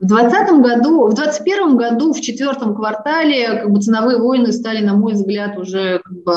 [0.00, 4.94] В 2020 году, в 2021 году, в четвертом квартале, как бы ценовые войны стали, на
[4.94, 6.34] мой взгляд, уже как бы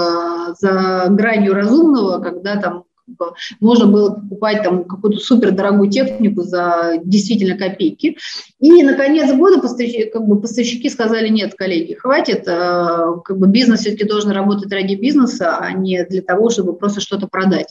[0.60, 2.86] за гранью разумного, когда там
[3.60, 8.18] можно было покупать там какую-то супердорогую технику за действительно копейки.
[8.60, 13.48] И на конец года поставщики, как бы, поставщики сказали, нет, коллеги, хватит, э, как бы
[13.48, 17.68] бизнес все-таки должен работать ради бизнеса, а не для того, чтобы просто что-то продать.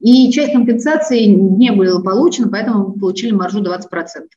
[0.00, 4.28] И часть компенсации не была получена, поэтому мы получили маржу 20%.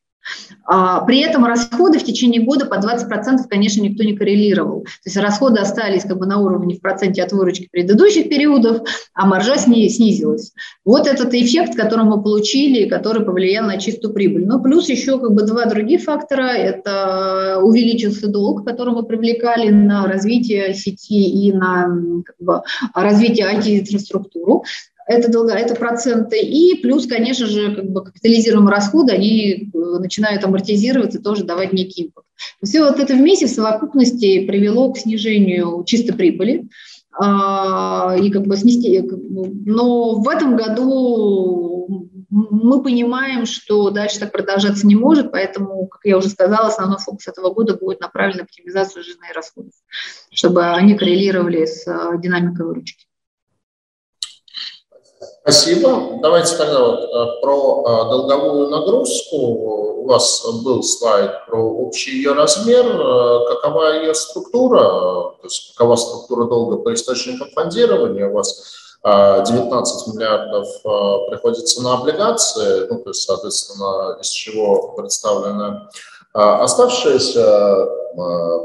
[0.65, 4.81] А, при этом расходы в течение года по 20%, конечно, никто не коррелировал.
[4.81, 9.25] То есть расходы остались как бы на уровне в проценте от выручки предыдущих периодов, а
[9.25, 10.53] маржа снизилась.
[10.83, 14.45] Вот этот эффект, который мы получили, который повлиял на чистую прибыль.
[14.45, 16.47] Ну, плюс еще как бы два других фактора.
[16.47, 22.61] Это увеличился долг, который мы привлекали на развитие сети и на как бы,
[22.93, 24.63] развитие IT-инфраструктуру
[25.07, 30.43] это, долго, это проценты, и плюс, конечно же, как бы капитализируемые расходы, они э, начинают
[30.43, 32.27] амортизироваться, тоже давать некий импакт.
[32.63, 36.67] Все вот это вместе в совокупности привело к снижению чистой прибыли,
[37.17, 44.85] а, и как бы снести, но в этом году мы понимаем, что дальше так продолжаться
[44.85, 49.03] не может, поэтому, как я уже сказала, основной фокус этого года будет направлен на оптимизацию
[49.03, 49.71] жизненных расходов,
[50.33, 53.05] чтобы они коррелировали с э, динамикой выручки.
[55.41, 56.19] Спасибо.
[56.21, 59.37] Давайте тогда вот э, про э, долговую нагрузку.
[59.37, 62.85] У вас был слайд про общий ее размер.
[62.85, 64.79] Э, какова ее структура?
[64.81, 68.27] То есть какова структура долга по источникам фондирования?
[68.27, 70.67] У вас 19 миллиардов
[71.29, 75.91] приходится на облигации, ну, то есть, соответственно, из чего представлена
[76.33, 77.87] оставшаяся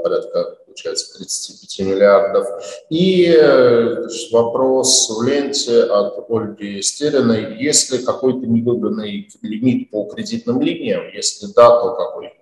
[0.02, 2.46] порядка получается 35 миллиардов.
[2.90, 7.62] И э, вопрос в ленте от Ольги Стериной.
[7.62, 11.02] Есть ли какой-то невыбранный лимит по кредитным линиям?
[11.12, 12.32] Если да, то какой?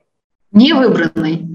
[0.52, 1.46] Невыбранный.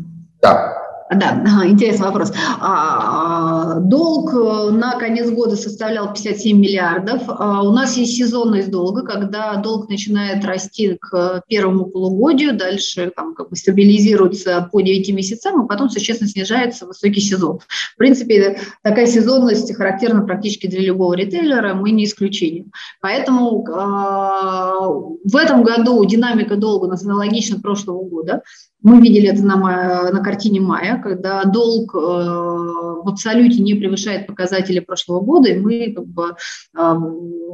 [0.41, 0.92] Да.
[1.15, 2.33] Да, интересный вопрос.
[2.59, 7.23] А, долг э, на конец года составлял 57 миллиардов.
[7.27, 13.35] А, у нас есть сезонность долга, когда долг начинает расти к первому полугодию, дальше там,
[13.35, 17.59] как бы стабилизируется по 9 месяцам, а потом существенно снижается высокий сезон.
[17.93, 22.65] В принципе, такая сезонность характерна практически для любого ритейлера, мы не исключение.
[23.01, 28.41] Поэтому а, в этом году динамика долга аналогична прошлого года.
[28.83, 34.79] Мы видели это на, на картине мая, когда долг э, в абсолюте не превышает показатели
[34.79, 36.35] прошлого года, и мы как бы,
[36.77, 36.93] э,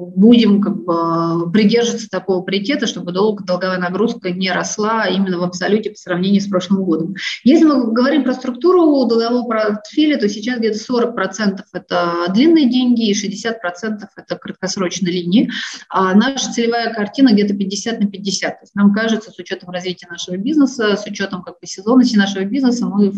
[0.06, 5.92] будем как бы, придерживаться такого приоритета, чтобы долг, долговая нагрузка не росла именно в абсолюте
[5.92, 7.16] по сравнению с прошлым годом.
[7.44, 13.14] Если мы говорим про структуру долгового портфеля, то сейчас где-то 40% это длинные деньги и
[13.14, 13.54] 60%
[14.16, 15.52] это краткосрочные линии.
[15.90, 18.52] А наша целевая картина где-то 50 на 50.
[18.52, 22.44] То есть нам кажется, с учетом развития нашего бизнеса, с учетом как бы сезонности нашего
[22.44, 23.12] бизнеса мы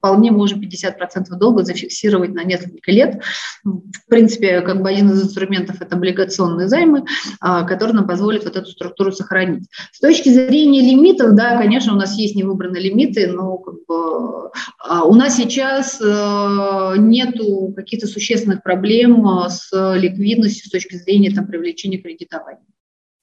[0.00, 3.22] вполне можем 50% долга зафиксировать на несколько лет.
[3.62, 7.04] В принципе, как бы один из инструментов– это облигационные займы,
[7.40, 9.68] а, который нам позволит вот эту структуру сохранить.
[9.92, 14.50] С точки зрения лимитов, да, конечно, у нас есть невыбранные лимиты, но как бы,
[14.82, 21.46] а, у нас сейчас э, нету каких-то существенных проблем с ликвидностью с точки зрения там,
[21.46, 22.69] привлечения кредитования.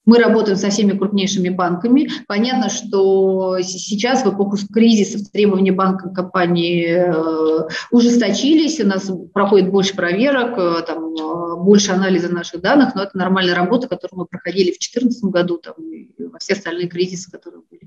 [0.08, 2.08] Мы работаем со всеми крупнейшими банками.
[2.26, 9.94] Понятно, что сейчас в эпоху кризиса требования банка компании э, ужесточились, у нас проходит больше
[9.94, 14.70] проверок, э, там, э, больше анализа наших данных, но это нормальная работа, которую мы проходили
[14.70, 17.82] в 2014 году там, и во все остальные кризисы, которые были.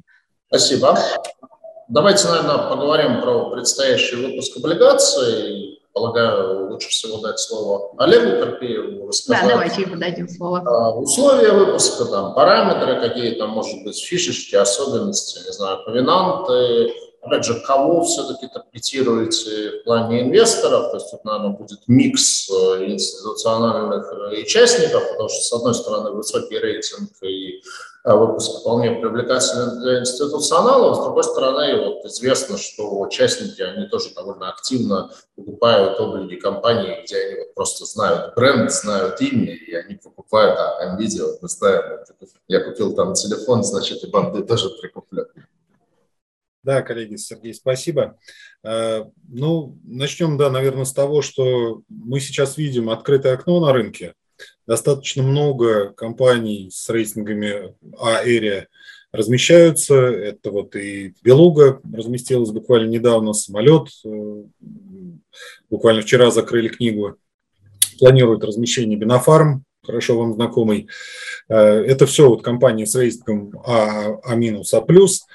[0.47, 0.99] Спасибо.
[1.89, 9.07] Давайте, наверное, поговорим про предстоящий выпуск облигаций полагаю, лучше всего дать слово Олегу Карпееву.
[9.07, 10.63] Рассказать, да, давайте ему дадим слово.
[10.65, 16.93] А, условия выпуска, там, параметры какие там, может быть, фишечки, особенности, не знаю, повинанты.
[17.21, 20.91] Опять же, кого все-таки таргетируете в плане инвесторов?
[20.91, 26.11] То есть тут, наверное, будет микс э, институциональных э, участников, потому что, с одной стороны,
[26.11, 27.61] высокий рейтинг и
[28.03, 30.97] Э, выпуск вполне привлекательный для институционалов.
[30.97, 37.17] С другой стороны, вот известно, что участники, они тоже довольно активно покупают облики компании, где
[37.17, 41.99] они вот просто знают бренд, знают имя, и они покупают, а NVIDIA, вот мы знаем,
[42.47, 45.27] я купил там телефон, значит, и банды тоже прикуплю.
[46.63, 48.17] Да, коллеги, Сергей, спасибо.
[48.63, 54.13] Э, ну, начнем, да, наверное, с того, что мы сейчас видим открытое окно на рынке.
[54.67, 58.65] Достаточно много компаний с рейтингами А-Area
[59.11, 59.95] размещаются.
[59.95, 63.89] Это вот и Белуга разместилась буквально недавно, самолет.
[64.05, 64.43] Э,
[65.69, 67.17] буквально вчера закрыли книгу.
[67.99, 70.87] Планирует размещение Бинофарм, хорошо вам знакомый.
[71.49, 75.25] Э, это все вот компании с рейтингом А, А А плюс.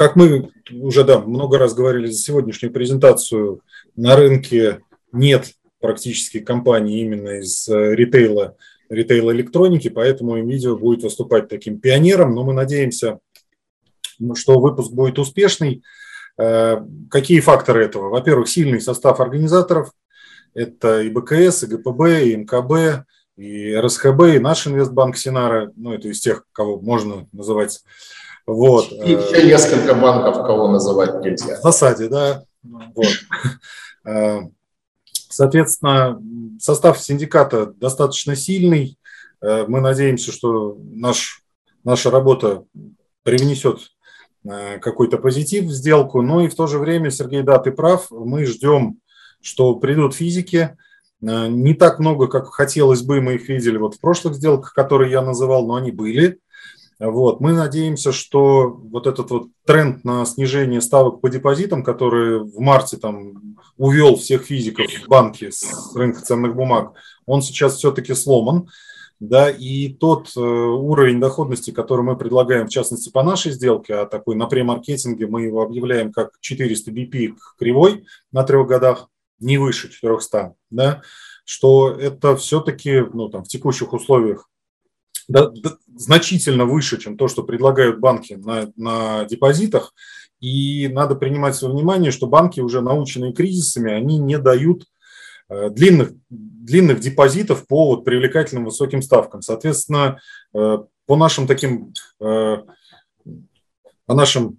[0.00, 3.60] Как мы уже да, много раз говорили за сегодняшнюю презентацию,
[3.96, 4.80] на рынке
[5.12, 8.56] нет практически компаний именно из э, ритейла,
[8.88, 13.18] ритейла электроники, поэтому NVIDIA будет выступать таким пионером, но мы надеемся,
[14.36, 15.82] что выпуск будет успешный.
[16.38, 16.78] Э,
[17.10, 18.08] какие факторы этого?
[18.08, 19.92] Во-первых, сильный состав организаторов,
[20.54, 23.04] это и БКС, и ГПБ, и МКБ,
[23.36, 27.82] и РСХБ, и наш инвестбанк Синара, ну, это из тех, кого можно называть
[28.54, 28.90] вот.
[28.90, 31.56] И еще несколько банков, кого называть нельзя.
[31.56, 32.42] В засаде, да.
[32.62, 33.06] Вот.
[34.06, 34.40] Э,
[35.28, 36.20] соответственно,
[36.58, 38.98] состав синдиката достаточно сильный.
[39.40, 41.42] Э, мы надеемся, что наш,
[41.84, 42.64] наша работа
[43.22, 43.80] привнесет
[44.44, 46.22] э, какой-то позитив в сделку.
[46.22, 48.98] Но и в то же время, Сергей, да, ты прав, мы ждем,
[49.40, 50.76] что придут физики.
[51.20, 55.20] Не так много, как хотелось бы, мы их видели вот в прошлых сделках, которые я
[55.20, 56.40] называл, но они были.
[57.00, 57.40] Вот.
[57.40, 62.98] Мы надеемся, что вот этот вот тренд на снижение ставок по депозитам, который в марте
[62.98, 66.92] там увел всех физиков в банки с рынка ценных бумаг,
[67.24, 68.68] он сейчас все-таки сломан.
[69.18, 74.06] Да, и тот э, уровень доходности, который мы предлагаем, в частности, по нашей сделке, а
[74.06, 79.90] такой на премаркетинге мы его объявляем как 400 BP кривой на трех годах, не выше
[79.90, 81.02] 400, да,
[81.44, 84.49] что это все-таки ну, там, в текущих условиях
[85.28, 89.94] значительно выше, чем то, что предлагают банки на, на депозитах.
[90.40, 94.86] И надо принимать во внимание, что банки, уже наученные кризисами, они не дают
[95.50, 99.42] э, длинных, длинных депозитов по вот привлекательным высоким ставкам.
[99.42, 100.18] Соответственно,
[100.54, 102.56] э, по нашим таким, э,
[104.06, 104.58] по нашим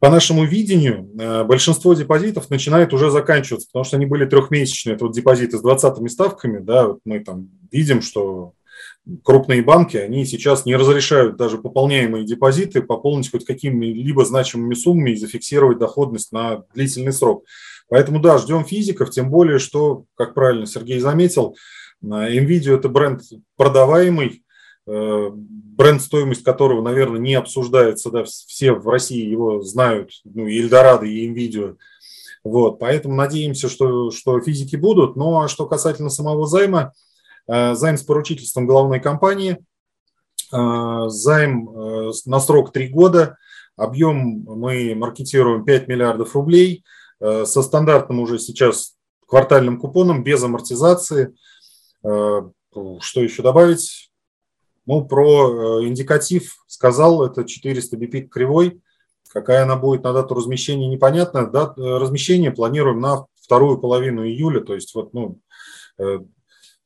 [0.00, 1.04] по нашему видению,
[1.44, 4.96] большинство депозитов начинает уже заканчиваться, потому что они были трехмесячные.
[4.96, 8.54] Это вот депозиты с 20 ставками, да, вот мы там видим, что
[9.24, 15.16] крупные банки, они сейчас не разрешают даже пополняемые депозиты пополнить хоть какими-либо значимыми суммами и
[15.16, 17.44] зафиксировать доходность на длительный срок.
[17.88, 21.56] Поэтому да, ждем физиков, тем более, что, как правильно Сергей заметил,
[22.02, 23.22] NVIDIA– это бренд
[23.56, 24.44] продаваемый,
[24.86, 30.58] э, бренд, стоимость которого, наверное, не обсуждается, да, все в России его знают, ну, и
[30.60, 31.76] Эльдорадо, и NVIDIA.
[32.44, 35.14] Вот, поэтому надеемся, что, что физики будут.
[35.14, 36.92] Ну, а что касательно самого займа,
[37.46, 39.58] займ с поручительством головной компании,
[40.52, 43.36] э, займ э, на срок 3 года,
[43.76, 46.84] объем мы маркетируем 5 миллиардов рублей,
[47.20, 48.96] со стандартным уже сейчас
[49.28, 51.32] квартальным купоном, без амортизации.
[52.02, 52.52] Что
[53.14, 54.10] еще добавить?
[54.86, 58.82] Ну, про индикатив сказал, это 400 BP кривой.
[59.32, 61.46] Какая она будет на дату размещения, непонятно.
[61.46, 65.38] Дат, размещение планируем на вторую половину июля, то есть вот, ну,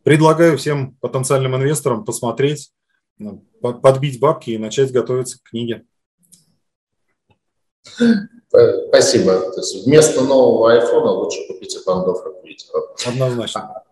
[0.07, 2.71] Предлагаю всем потенциальным инвесторам посмотреть,
[3.19, 5.83] ну, подбить бабки и начать готовиться к книге.
[8.89, 9.41] Спасибо.
[9.51, 12.95] То есть вместо нового айфона лучше купить бандов видео.
[13.05, 13.83] Однозначно.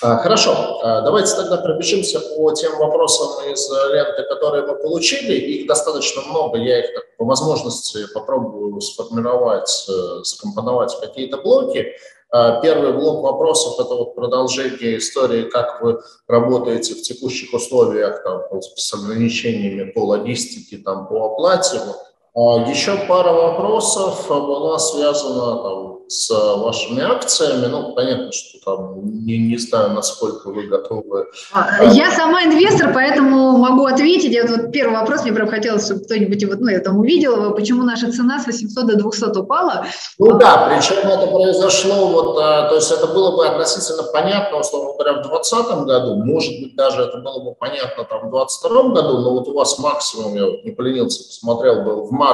[0.00, 5.34] А, хорошо, а, давайте тогда пробежимся по тем вопросам из ленты, которые мы получили.
[5.34, 11.98] Их достаточно много, я их так, по возможности попробую сформировать, э, скомпоновать в какие-то блоки.
[12.30, 18.42] А, первый блок вопросов– это вот продолжение истории, как вы работаете в текущих условиях там,
[18.60, 21.78] с ограничениями по логистике, там, по оплате.
[21.78, 21.94] А,
[22.34, 27.66] еще пара вопросов была связана там, с вашими акциями.
[27.66, 31.26] Ну, понятно, что там не, не знаю, насколько вы готовы.
[31.52, 34.34] А, я сама инвестор, поэтому могу ответить.
[34.34, 37.82] Это вот первый вопрос, мне прям хотелось, чтобы кто-нибудь вот, ну, я там увидел, почему
[37.82, 39.86] наша цена с 800 до 200 упала.
[40.18, 44.94] Ну да, причем это произошло, вот, а, то есть это было бы относительно понятно, условно
[44.94, 49.18] говоря, в 2020 году, может быть, даже это было бы понятно там в 2022 году,
[49.18, 52.27] но вот у вас максимум, я вот не поленился, посмотрел, был в марте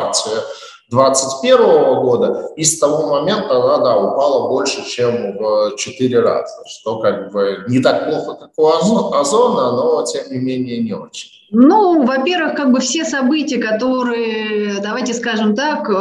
[0.90, 6.98] 2021 года, и с того момента она да, упала больше, чем в 4 раза, что
[7.00, 11.30] как бы не так плохо, как у Озона, но тем не менее не очень.
[11.56, 15.92] Ну, во-первых, как бы все события, которые, давайте скажем так, э,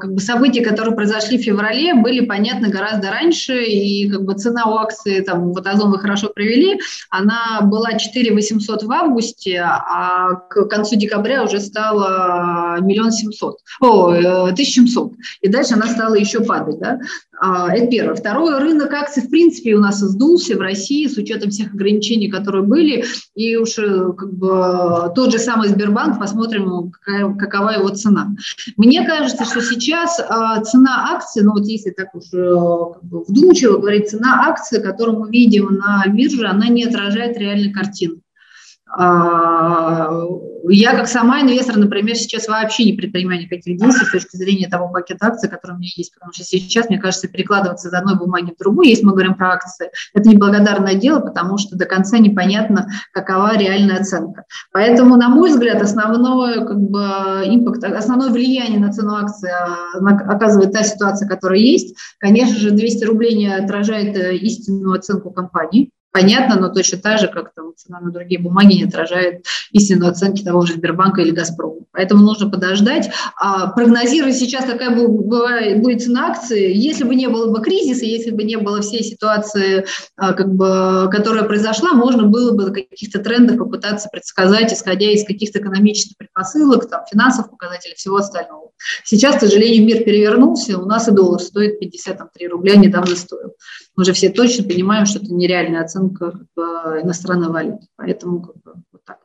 [0.00, 4.64] как бы события, которые произошли в феврале, были понятны гораздо раньше, и как бы цена
[4.64, 10.34] у акции, там, вот Озон вы хорошо провели, она была 4 800 в августе, а
[10.48, 14.12] к концу декабря уже стала миллион семьсот, о,
[14.46, 16.98] 1700, э, и дальше она стала еще падать, да,
[17.44, 18.14] а, это первое.
[18.14, 22.62] Второе, рынок акций в принципе у нас сдулся в России с учетом всех ограничений, которые
[22.62, 23.04] были,
[23.34, 28.28] и уж э, как бы тот же самый Сбербанк, посмотрим, какая, какова его цена.
[28.76, 32.54] Мне кажется, что сейчас а, цена акций, ну вот если так уж э,
[32.94, 37.72] как бы вдумчиво говорить, цена акций, которую мы видим на бирже, она не отражает реальной
[37.72, 38.20] картины.
[40.68, 44.88] Я как сама инвестор, например, сейчас вообще не предпринимаю никаких действий с точки зрения того
[44.88, 48.52] пакета акций, который у меня есть, потому что сейчас, мне кажется, перекладываться из одной бумаги
[48.52, 52.86] в другую, если мы говорим про акции, это неблагодарное дело, потому что до конца непонятно,
[53.12, 54.44] какова реальная оценка.
[54.72, 57.00] Поэтому, на мой взгляд, основное как бы,
[57.46, 59.98] импакт, основное влияние на цену акции а,
[60.32, 61.96] оказывает та ситуация, которая есть.
[62.18, 67.28] Конечно же, 200 рублей не отражает э, истинную оценку компании, понятно, но точно так же,
[67.28, 71.80] как там цена на другие бумаги не отражает истинную оценки того же Сбербанка или Газпрома.
[71.92, 73.10] Поэтому нужно подождать.
[73.36, 78.44] А, прогнозировать сейчас, какая будет цена акции, если бы не было бы кризиса, если бы
[78.44, 79.86] не было всей ситуации,
[80.16, 85.58] а, как бы, которая произошла, можно было бы каких-то трендов попытаться предсказать, исходя из каких-то
[85.60, 88.70] экономических предпосылок, там, финансовых показателей, всего остального.
[89.04, 93.54] Сейчас, к сожалению, мир перевернулся, у нас и доллар стоит 53 рубля, недавно стоил.
[93.94, 97.86] Мы же все точно понимаем, что это нереальная оценка как бы, иностранной валюты.
[97.96, 99.18] Поэтому как бы, вот так.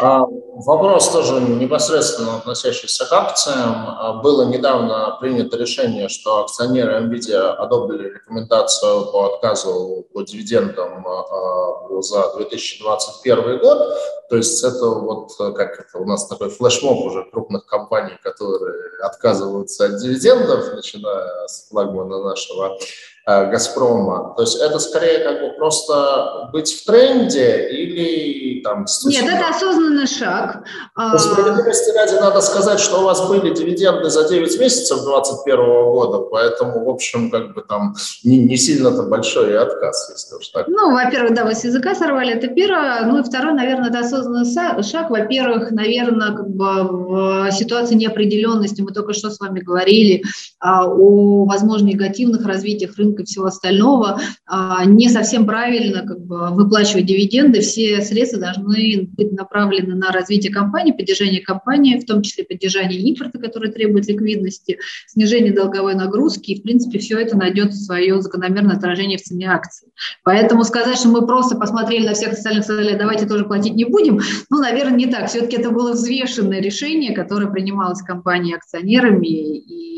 [0.00, 3.86] А, вопрос тоже непосредственно относящийся к акциям.
[3.86, 12.02] А, было недавно принято решение, что акционеры NVIDIA одобрили рекомендацию по отказу по дивидендам а,
[12.02, 13.96] за 2021 год.
[14.28, 19.86] То есть это вот как это у нас такой флешмоб уже крупных компаний, которые отказываются
[19.86, 22.78] от дивидендов, начиная с флагмана нашего
[23.26, 24.34] Газпрома.
[24.36, 28.84] То есть это скорее как бы просто быть в тренде или там...
[29.06, 30.64] Нет, это осознанный шаг.
[30.94, 36.18] По справедливости ради надо сказать, что у вас были дивиденды за 9 месяцев 2021 года,
[36.18, 37.94] поэтому, в общем, как бы там
[38.24, 40.66] не, не сильно-то большой отказ, если уж так.
[40.68, 43.04] Ну, во-первых, да, вы с языка сорвали, это первое.
[43.04, 45.10] Ну и второе, наверное, это осознанный шаг.
[45.10, 50.24] Во-первых, наверное, как бы в ситуации неопределенности, мы только что с вами говорили
[50.58, 56.20] а, о возможно негативных развитиях рынка рынка и всего остального, а, не совсем правильно как
[56.20, 57.60] бы, выплачивать дивиденды.
[57.60, 63.38] Все средства должны быть направлены на развитие компании, поддержание компании, в том числе поддержание импорта,
[63.38, 66.52] который требует ликвидности, снижение долговой нагрузки.
[66.52, 69.88] И, в принципе, все это найдет свое закономерное отражение в цене акций.
[70.24, 74.20] Поэтому сказать, что мы просто посмотрели на всех остальных, сказали, давайте тоже платить не будем,
[74.50, 75.28] ну, наверное, не так.
[75.28, 79.91] Все-таки это было взвешенное решение, которое принималось компанией акционерами, и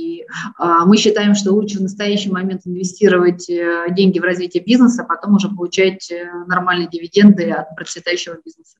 [0.58, 5.06] а, мы считаем, что лучше в настоящий момент инвестировать э, деньги в развитие бизнеса, а
[5.06, 8.76] потом уже получать э, нормальные дивиденды от процветающего бизнеса.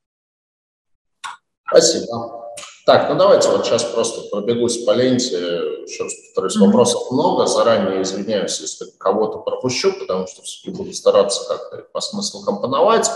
[1.66, 2.44] Спасибо.
[2.86, 5.36] Так, ну давайте вот сейчас просто пробегусь по ленте.
[5.86, 6.66] Еще раз повторюсь, mm-hmm.
[6.66, 7.46] вопросов много.
[7.46, 13.10] Заранее извиняюсь, если кого-то пропущу, потому что все-таки буду стараться как-то по смыслу компоновать.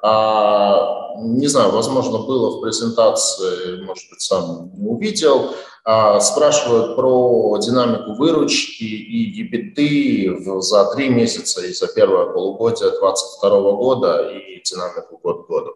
[0.00, 5.54] А, не знаю, возможно, было в презентации, может быть, сам не увидел.
[5.84, 13.72] А, спрашивают про динамику выручки и ебиты за три месяца и за первое полугодие 2022
[13.72, 15.72] года и динамику год к году.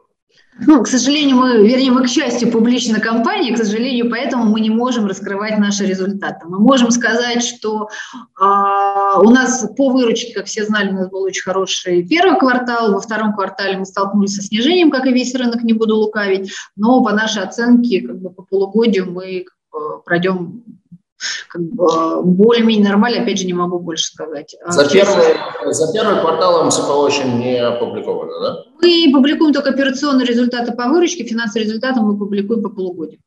[0.59, 4.71] Ну, к сожалению, мы, вернее, мы, к счастью, публичная компания, к сожалению, поэтому мы не
[4.71, 6.47] можем раскрывать наши результаты.
[6.47, 7.89] Мы можем сказать, что
[8.41, 8.45] э,
[9.21, 13.01] у нас по выручке, как все знали, у нас был очень хороший первый квартал, во
[13.01, 17.13] втором квартале мы столкнулись со снижением, как и весь рынок, не буду лукавить, но по
[17.13, 19.45] нашей оценке, как бы по полугодию мы
[20.05, 20.65] пройдем
[21.49, 24.55] как бы, более-менее нормально, опять же, не могу больше сказать.
[24.65, 25.37] А за первый,
[25.73, 28.65] за первый квартал МСП очень не опубликовано, да?
[28.83, 33.21] Мы публикуем только операционные результаты по выручке, финансовые результаты мы публикуем по полугодию.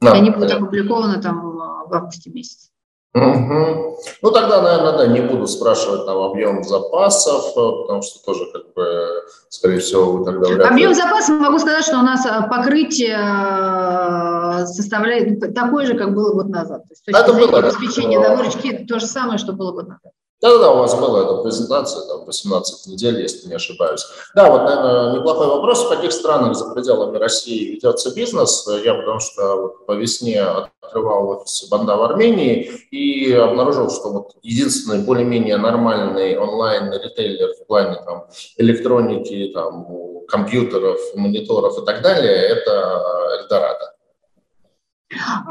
[0.00, 2.71] Да, Они будут опубликованы там в августе месяце.
[3.14, 3.98] Угу.
[4.22, 8.72] Ну, тогда, наверное, да, не буду спрашивать там объем запасов, э, потому что тоже, как
[8.72, 10.64] бы, скорее всего, вы тогда вряд ли...
[10.64, 16.32] Объем запасов, могу сказать, что у нас э, покрытие э, составляет такое же, как было
[16.32, 16.84] год назад.
[16.84, 19.88] То есть, то есть это было, обеспечение на выручке то же самое, что было год
[19.88, 20.12] назад.
[20.42, 24.04] Да-да-да, у вас была эта презентация, там, 18 недель, если не ошибаюсь.
[24.34, 25.84] Да, вот, наверное, неплохой вопрос.
[25.84, 28.68] В каких странах за пределами России ведется бизнес?
[28.84, 34.32] Я потому что вот по весне открывал офис Банда в Армении и обнаружил, что вот
[34.42, 38.26] единственный более-менее нормальный онлайн-ритейлер в плане там,
[38.56, 39.86] электроники, там,
[40.26, 43.41] компьютеров, мониторов и так далее, это.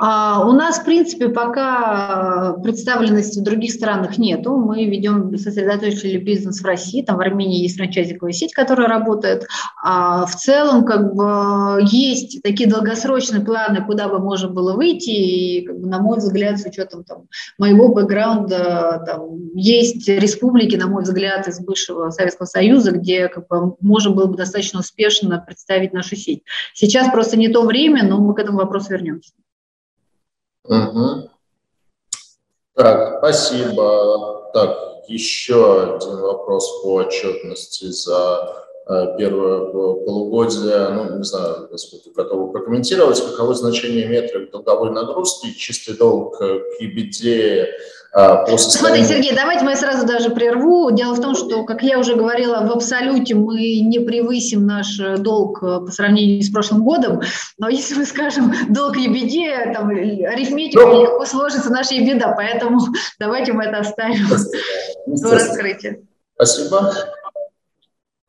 [0.03, 4.57] А, у нас, в принципе, пока представленности в других странах нету.
[4.57, 7.03] Мы ведем, сосредоточили бизнес в России.
[7.03, 9.45] Там в Армении есть франчайзинговая сеть, которая работает.
[9.83, 15.11] А в целом, как бы, есть такие долгосрочные планы, куда бы можно было выйти.
[15.11, 17.27] И, как бы, на мой взгляд, с учетом там,
[17.59, 23.75] моего бэкграунда, там, есть республики, на мой взгляд, из бывшего Советского Союза, где как бы,
[23.81, 26.41] можно было бы достаточно успешно представить нашу сеть.
[26.73, 29.33] Сейчас просто не то время, но мы к этому вопросу вернемся.
[30.71, 31.29] Угу.
[32.75, 34.49] Так, спасибо.
[34.53, 39.71] Так, еще один вопрос по отчетности за первое
[40.05, 40.89] полугодие.
[40.89, 43.21] Ну, не знаю, насколько готовы прокомментировать.
[43.21, 46.43] Каково значение метрик долговой нагрузки, чистый долг к
[46.81, 47.67] EBITDA
[48.13, 49.05] а, по состоянию...
[49.05, 50.91] Смотри, Сергей, давайте мы сразу даже прерву.
[50.91, 55.17] Дело в том, что, как я уже говорила, в абсолюте мы не превысим наш э,
[55.17, 57.21] долг э, по сравнению с прошлым годом,
[57.57, 62.81] но если мы скажем долг ебеде, там арифметика ну, легко сложится наша ебеда, поэтому
[63.19, 64.27] давайте мы это оставим
[65.07, 65.99] до раскрытия.
[66.35, 66.93] Спасибо.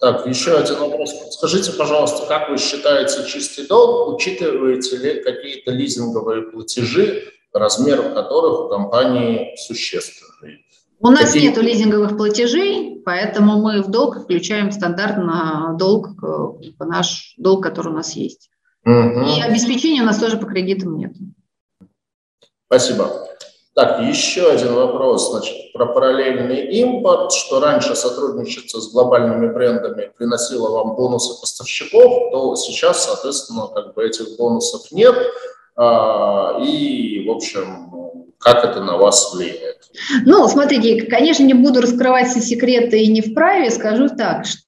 [0.02, 1.14] Так, еще один вопрос.
[1.30, 4.12] Скажите, пожалуйста, как вы считаете чистый долг?
[4.12, 10.64] Учитываете ли какие-то лизинговые платежи размер которых у компании существенный.
[11.00, 11.48] У нас Какие...
[11.48, 17.96] нет лизинговых платежей, поэтому мы в долг включаем стандартно долг, э, наш долг, который у
[17.96, 18.50] нас есть.
[18.84, 18.92] Угу.
[18.92, 21.12] И обеспечения у нас тоже по кредитам нет.
[22.66, 23.10] Спасибо.
[23.74, 30.70] Так, еще один вопрос, значит, про параллельный импорт, что раньше сотрудничество с глобальными брендами приносило
[30.70, 35.14] вам бонусы поставщиков, то сейчас, соответственно, как бы этих бонусов нет.
[35.74, 39.78] А, и, в общем, как это на вас влияет?
[40.26, 44.60] Ну, смотрите, конечно, не буду раскрывать все секреты и не вправе, скажу так, что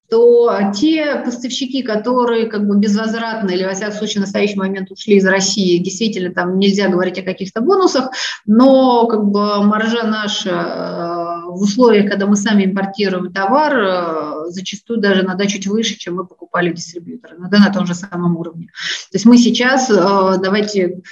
[0.74, 5.26] те поставщики, которые как бы безвозвратно или, во всяком случае, в настоящий момент ушли из
[5.26, 8.10] России, действительно, там нельзя говорить о каких-то бонусах,
[8.46, 15.00] но как бы маржа наша э, в условиях, когда мы сами импортируем товар, э, зачастую
[15.00, 18.66] даже иногда чуть выше, чем мы покупали дистрибьютора, иногда на том же самом уровне.
[19.10, 21.02] То есть мы сейчас, э, давайте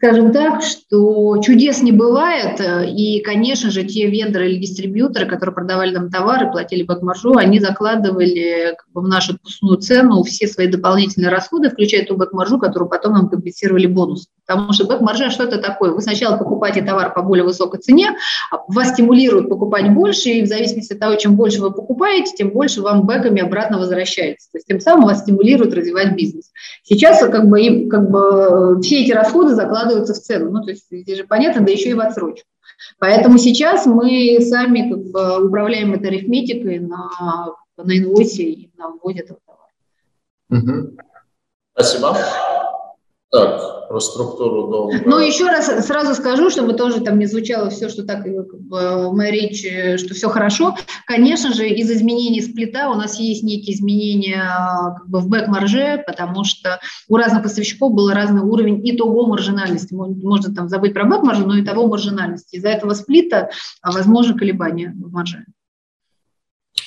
[0.00, 5.92] скажем так, что чудес не бывает, и, конечно же, те вендоры или дистрибьюторы, которые продавали
[5.92, 11.28] нам товары, платили бэк-маржу, они закладывали как бы, в нашу отпускную цену все свои дополнительные
[11.28, 14.28] расходы, включая ту бэк-маржу, которую потом нам компенсировали бонус.
[14.50, 15.92] Потому что бэк-маржа что это такое?
[15.92, 18.16] Вы сначала покупаете товар по более высокой цене,
[18.50, 22.50] а вас стимулируют покупать больше, и в зависимости от того, чем больше вы покупаете, тем
[22.50, 24.50] больше вам бэками обратно возвращается.
[24.50, 26.50] То есть тем самым вас стимулируют развивать бизнес.
[26.82, 30.50] Сейчас как бы, им, как бы все эти расходы закладываются в цену.
[30.50, 32.48] Ну, то есть здесь же понятно, да еще и в отсрочку.
[32.98, 37.08] Поэтому сейчас мы сами как бы управляем этой арифметикой на,
[37.76, 39.70] на инвойсе и на вводе этого товара.
[41.72, 42.16] Спасибо.
[43.32, 45.02] Так, про структуру долга.
[45.06, 49.14] Ну, еще раз сразу скажу, чтобы тоже там не звучало все, что так как бы,
[49.14, 49.64] моя речь,
[50.00, 50.76] что все хорошо.
[51.06, 54.44] Конечно же, из изменений сплита у нас есть некие изменения
[54.98, 59.94] как бы, в бэк-марже, потому что у разных поставщиков был разный уровень итого маржинальности.
[59.94, 62.56] Можно там забыть про бэк-маржу, но итого маржинальности.
[62.56, 63.50] Из-за этого сплита
[63.80, 65.44] а, возможно колебания в марже.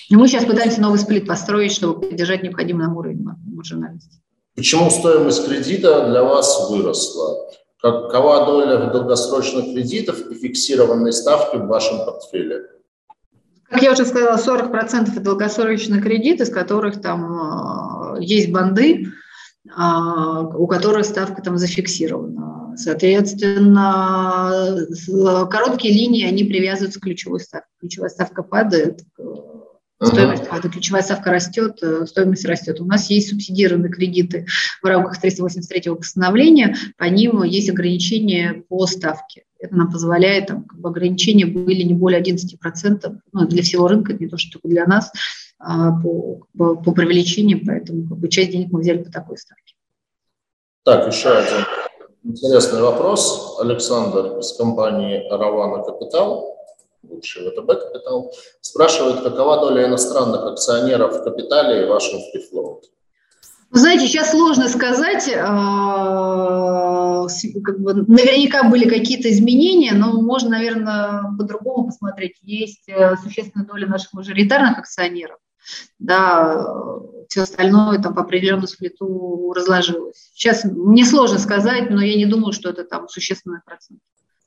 [0.09, 4.22] И мы сейчас пытаемся новый сплит построить, чтобы поддержать необходимый нам уровень маржинальности.
[4.55, 7.49] Почему стоимость кредита для вас выросла?
[7.81, 12.67] Какова доля долгосрочных кредитов и фиксированной ставки в вашем портфеле?
[13.69, 19.07] Как я уже сказала, 40% это долгосрочные кредиты, из которых там э, есть банды,
[19.65, 19.69] э,
[20.55, 22.75] у которых ставка там зафиксирована.
[22.77, 24.77] Соответственно,
[25.49, 27.69] короткие линии, они привязываются к ключевой ставке.
[27.79, 29.01] Ключевая ставка падает,
[30.05, 32.79] Стоимость, когда ключевая ставка растет, э, стоимость растет.
[32.81, 34.45] У нас есть субсидированные кредиты
[34.81, 39.43] в рамках 383 постановления, по ним есть ограничения по ставке.
[39.59, 44.13] Это нам позволяет, там, как бы ограничения были не более 11%, ну, для всего рынка,
[44.13, 45.11] не то, что только для нас,
[45.57, 49.75] а по, по, по привлечениям, поэтому как бы, часть денег мы взяли по такой ставке.
[50.83, 51.65] Так, еще один
[52.23, 53.57] интересный вопрос.
[53.59, 56.53] Александр из компании «Аравана Капитал»
[57.03, 62.85] бывший ВТБ капитал, спрашивают, какова доля иностранных акционеров в капитале и вашем фрифлоут.
[63.73, 67.25] Вы знаете, сейчас сложно сказать, а,
[67.63, 72.37] как бы, наверняка были какие-то изменения, но можно, наверное, по-другому посмотреть.
[72.43, 75.39] Есть э, существенная доля наших мажоритарных акционеров,
[75.97, 76.67] да,
[77.29, 80.29] все остальное там по определенному сплиту разложилось.
[80.35, 83.99] Сейчас мне сложно сказать, но я не думаю, что это там существенный процент.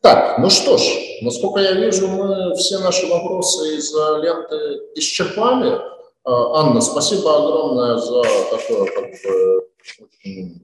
[0.06, 0.82] Так, ну что ж,
[1.22, 5.80] насколько я вижу, мы все наши вопросы из ленты исчерпали.
[6.24, 8.22] Анна, спасибо огромное за
[8.52, 10.62] такое как бы, очень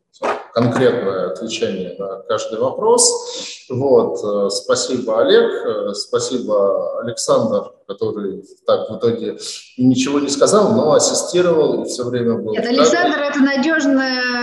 [0.55, 3.67] конкретное отвечание на каждый вопрос.
[3.69, 9.39] Вот, спасибо, Олег, спасибо, Александр, который так в итоге
[9.77, 12.53] ничего не сказал, но ассистировал и все время был.
[12.53, 14.42] Нет, Александр– это надежная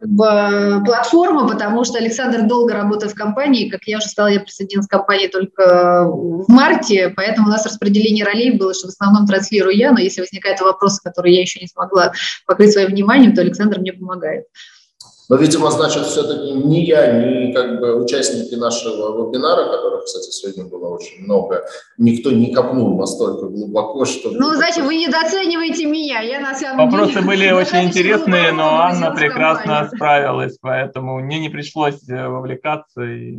[0.00, 4.90] платформа, потому что Александр долго работает в компании, как я уже сказала, я присоединилась к
[4.90, 9.92] компании только в марте, поэтому у нас распределение ролей было, что в основном транслирую я,
[9.92, 12.12] но если возникают вопросы, которые я еще не смогла
[12.46, 14.46] покрыть своим вниманием, то Александр мне помогает.
[15.30, 20.64] Но, видимо, значит, все-таки ни я, ни как бы участники нашего вебинара, которых, кстати, сегодня
[20.64, 21.64] было очень много,
[21.98, 24.32] никто не копнул настолько глубоко, что...
[24.32, 26.20] Ну, значит, вы недооцениваете меня.
[26.20, 27.26] Я на самом Вопросы деле...
[27.26, 33.38] были очень интересные, но Анна прекрасно справилась, поэтому мне не пришлось э, вовлекаться и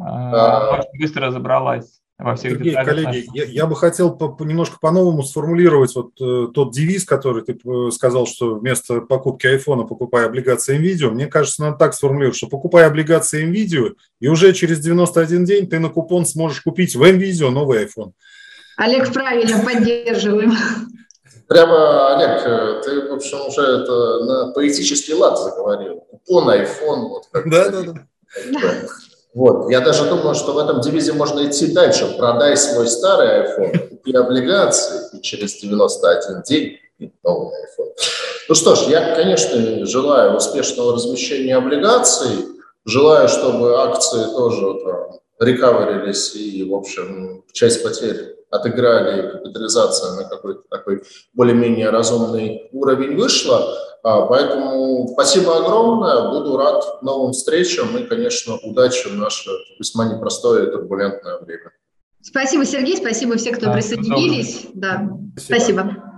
[0.00, 0.80] а...
[0.98, 5.94] быстро разобралась во всех Сергей, коллеги, я, я бы хотел по, по, немножко по-новому сформулировать
[5.94, 11.10] вот э, тот девиз, который ты э, сказал, что вместо покупки айфона покупай облигации NVIDIA.
[11.10, 15.78] Мне кажется, надо так сформулировать, что покупай облигации NVIDIA, и уже через 91 день ты
[15.78, 18.12] на купон сможешь купить в NVIDIA новый iPhone.
[18.78, 20.54] Олег, правильно, поддерживаем.
[21.48, 26.00] Прямо, Олег, э, ты, в общем, уже это на поэтический лад заговорил.
[26.10, 27.08] Купон, iPhone.
[27.08, 28.06] Вот да, да, да.
[29.36, 29.70] Вот.
[29.70, 32.14] Я даже думаю, что в этом дивизии можно идти дальше.
[32.16, 36.78] Продай свой старый iPhone, купи облигации, и через 91 день
[37.22, 37.92] новый iPhone.
[38.48, 42.46] Ну что ж, я, конечно, желаю успешного размещения облигаций,
[42.86, 50.62] желаю, чтобы акции тоже там, рекаверились и, в общем, часть потерь отыграли, капитализация на какой-то
[50.70, 51.02] такой
[51.34, 53.76] более-менее разумный уровень вышла.
[54.06, 59.50] А, поэтому спасибо огромное, буду рад новым встречам и, конечно, удачи в наше
[59.80, 61.72] весьма непростое и турбулентное время.
[62.22, 64.66] Спасибо, Сергей, спасибо всем, кто да, присоединились.
[64.74, 65.56] Да, спасибо.
[65.56, 66.15] спасибо.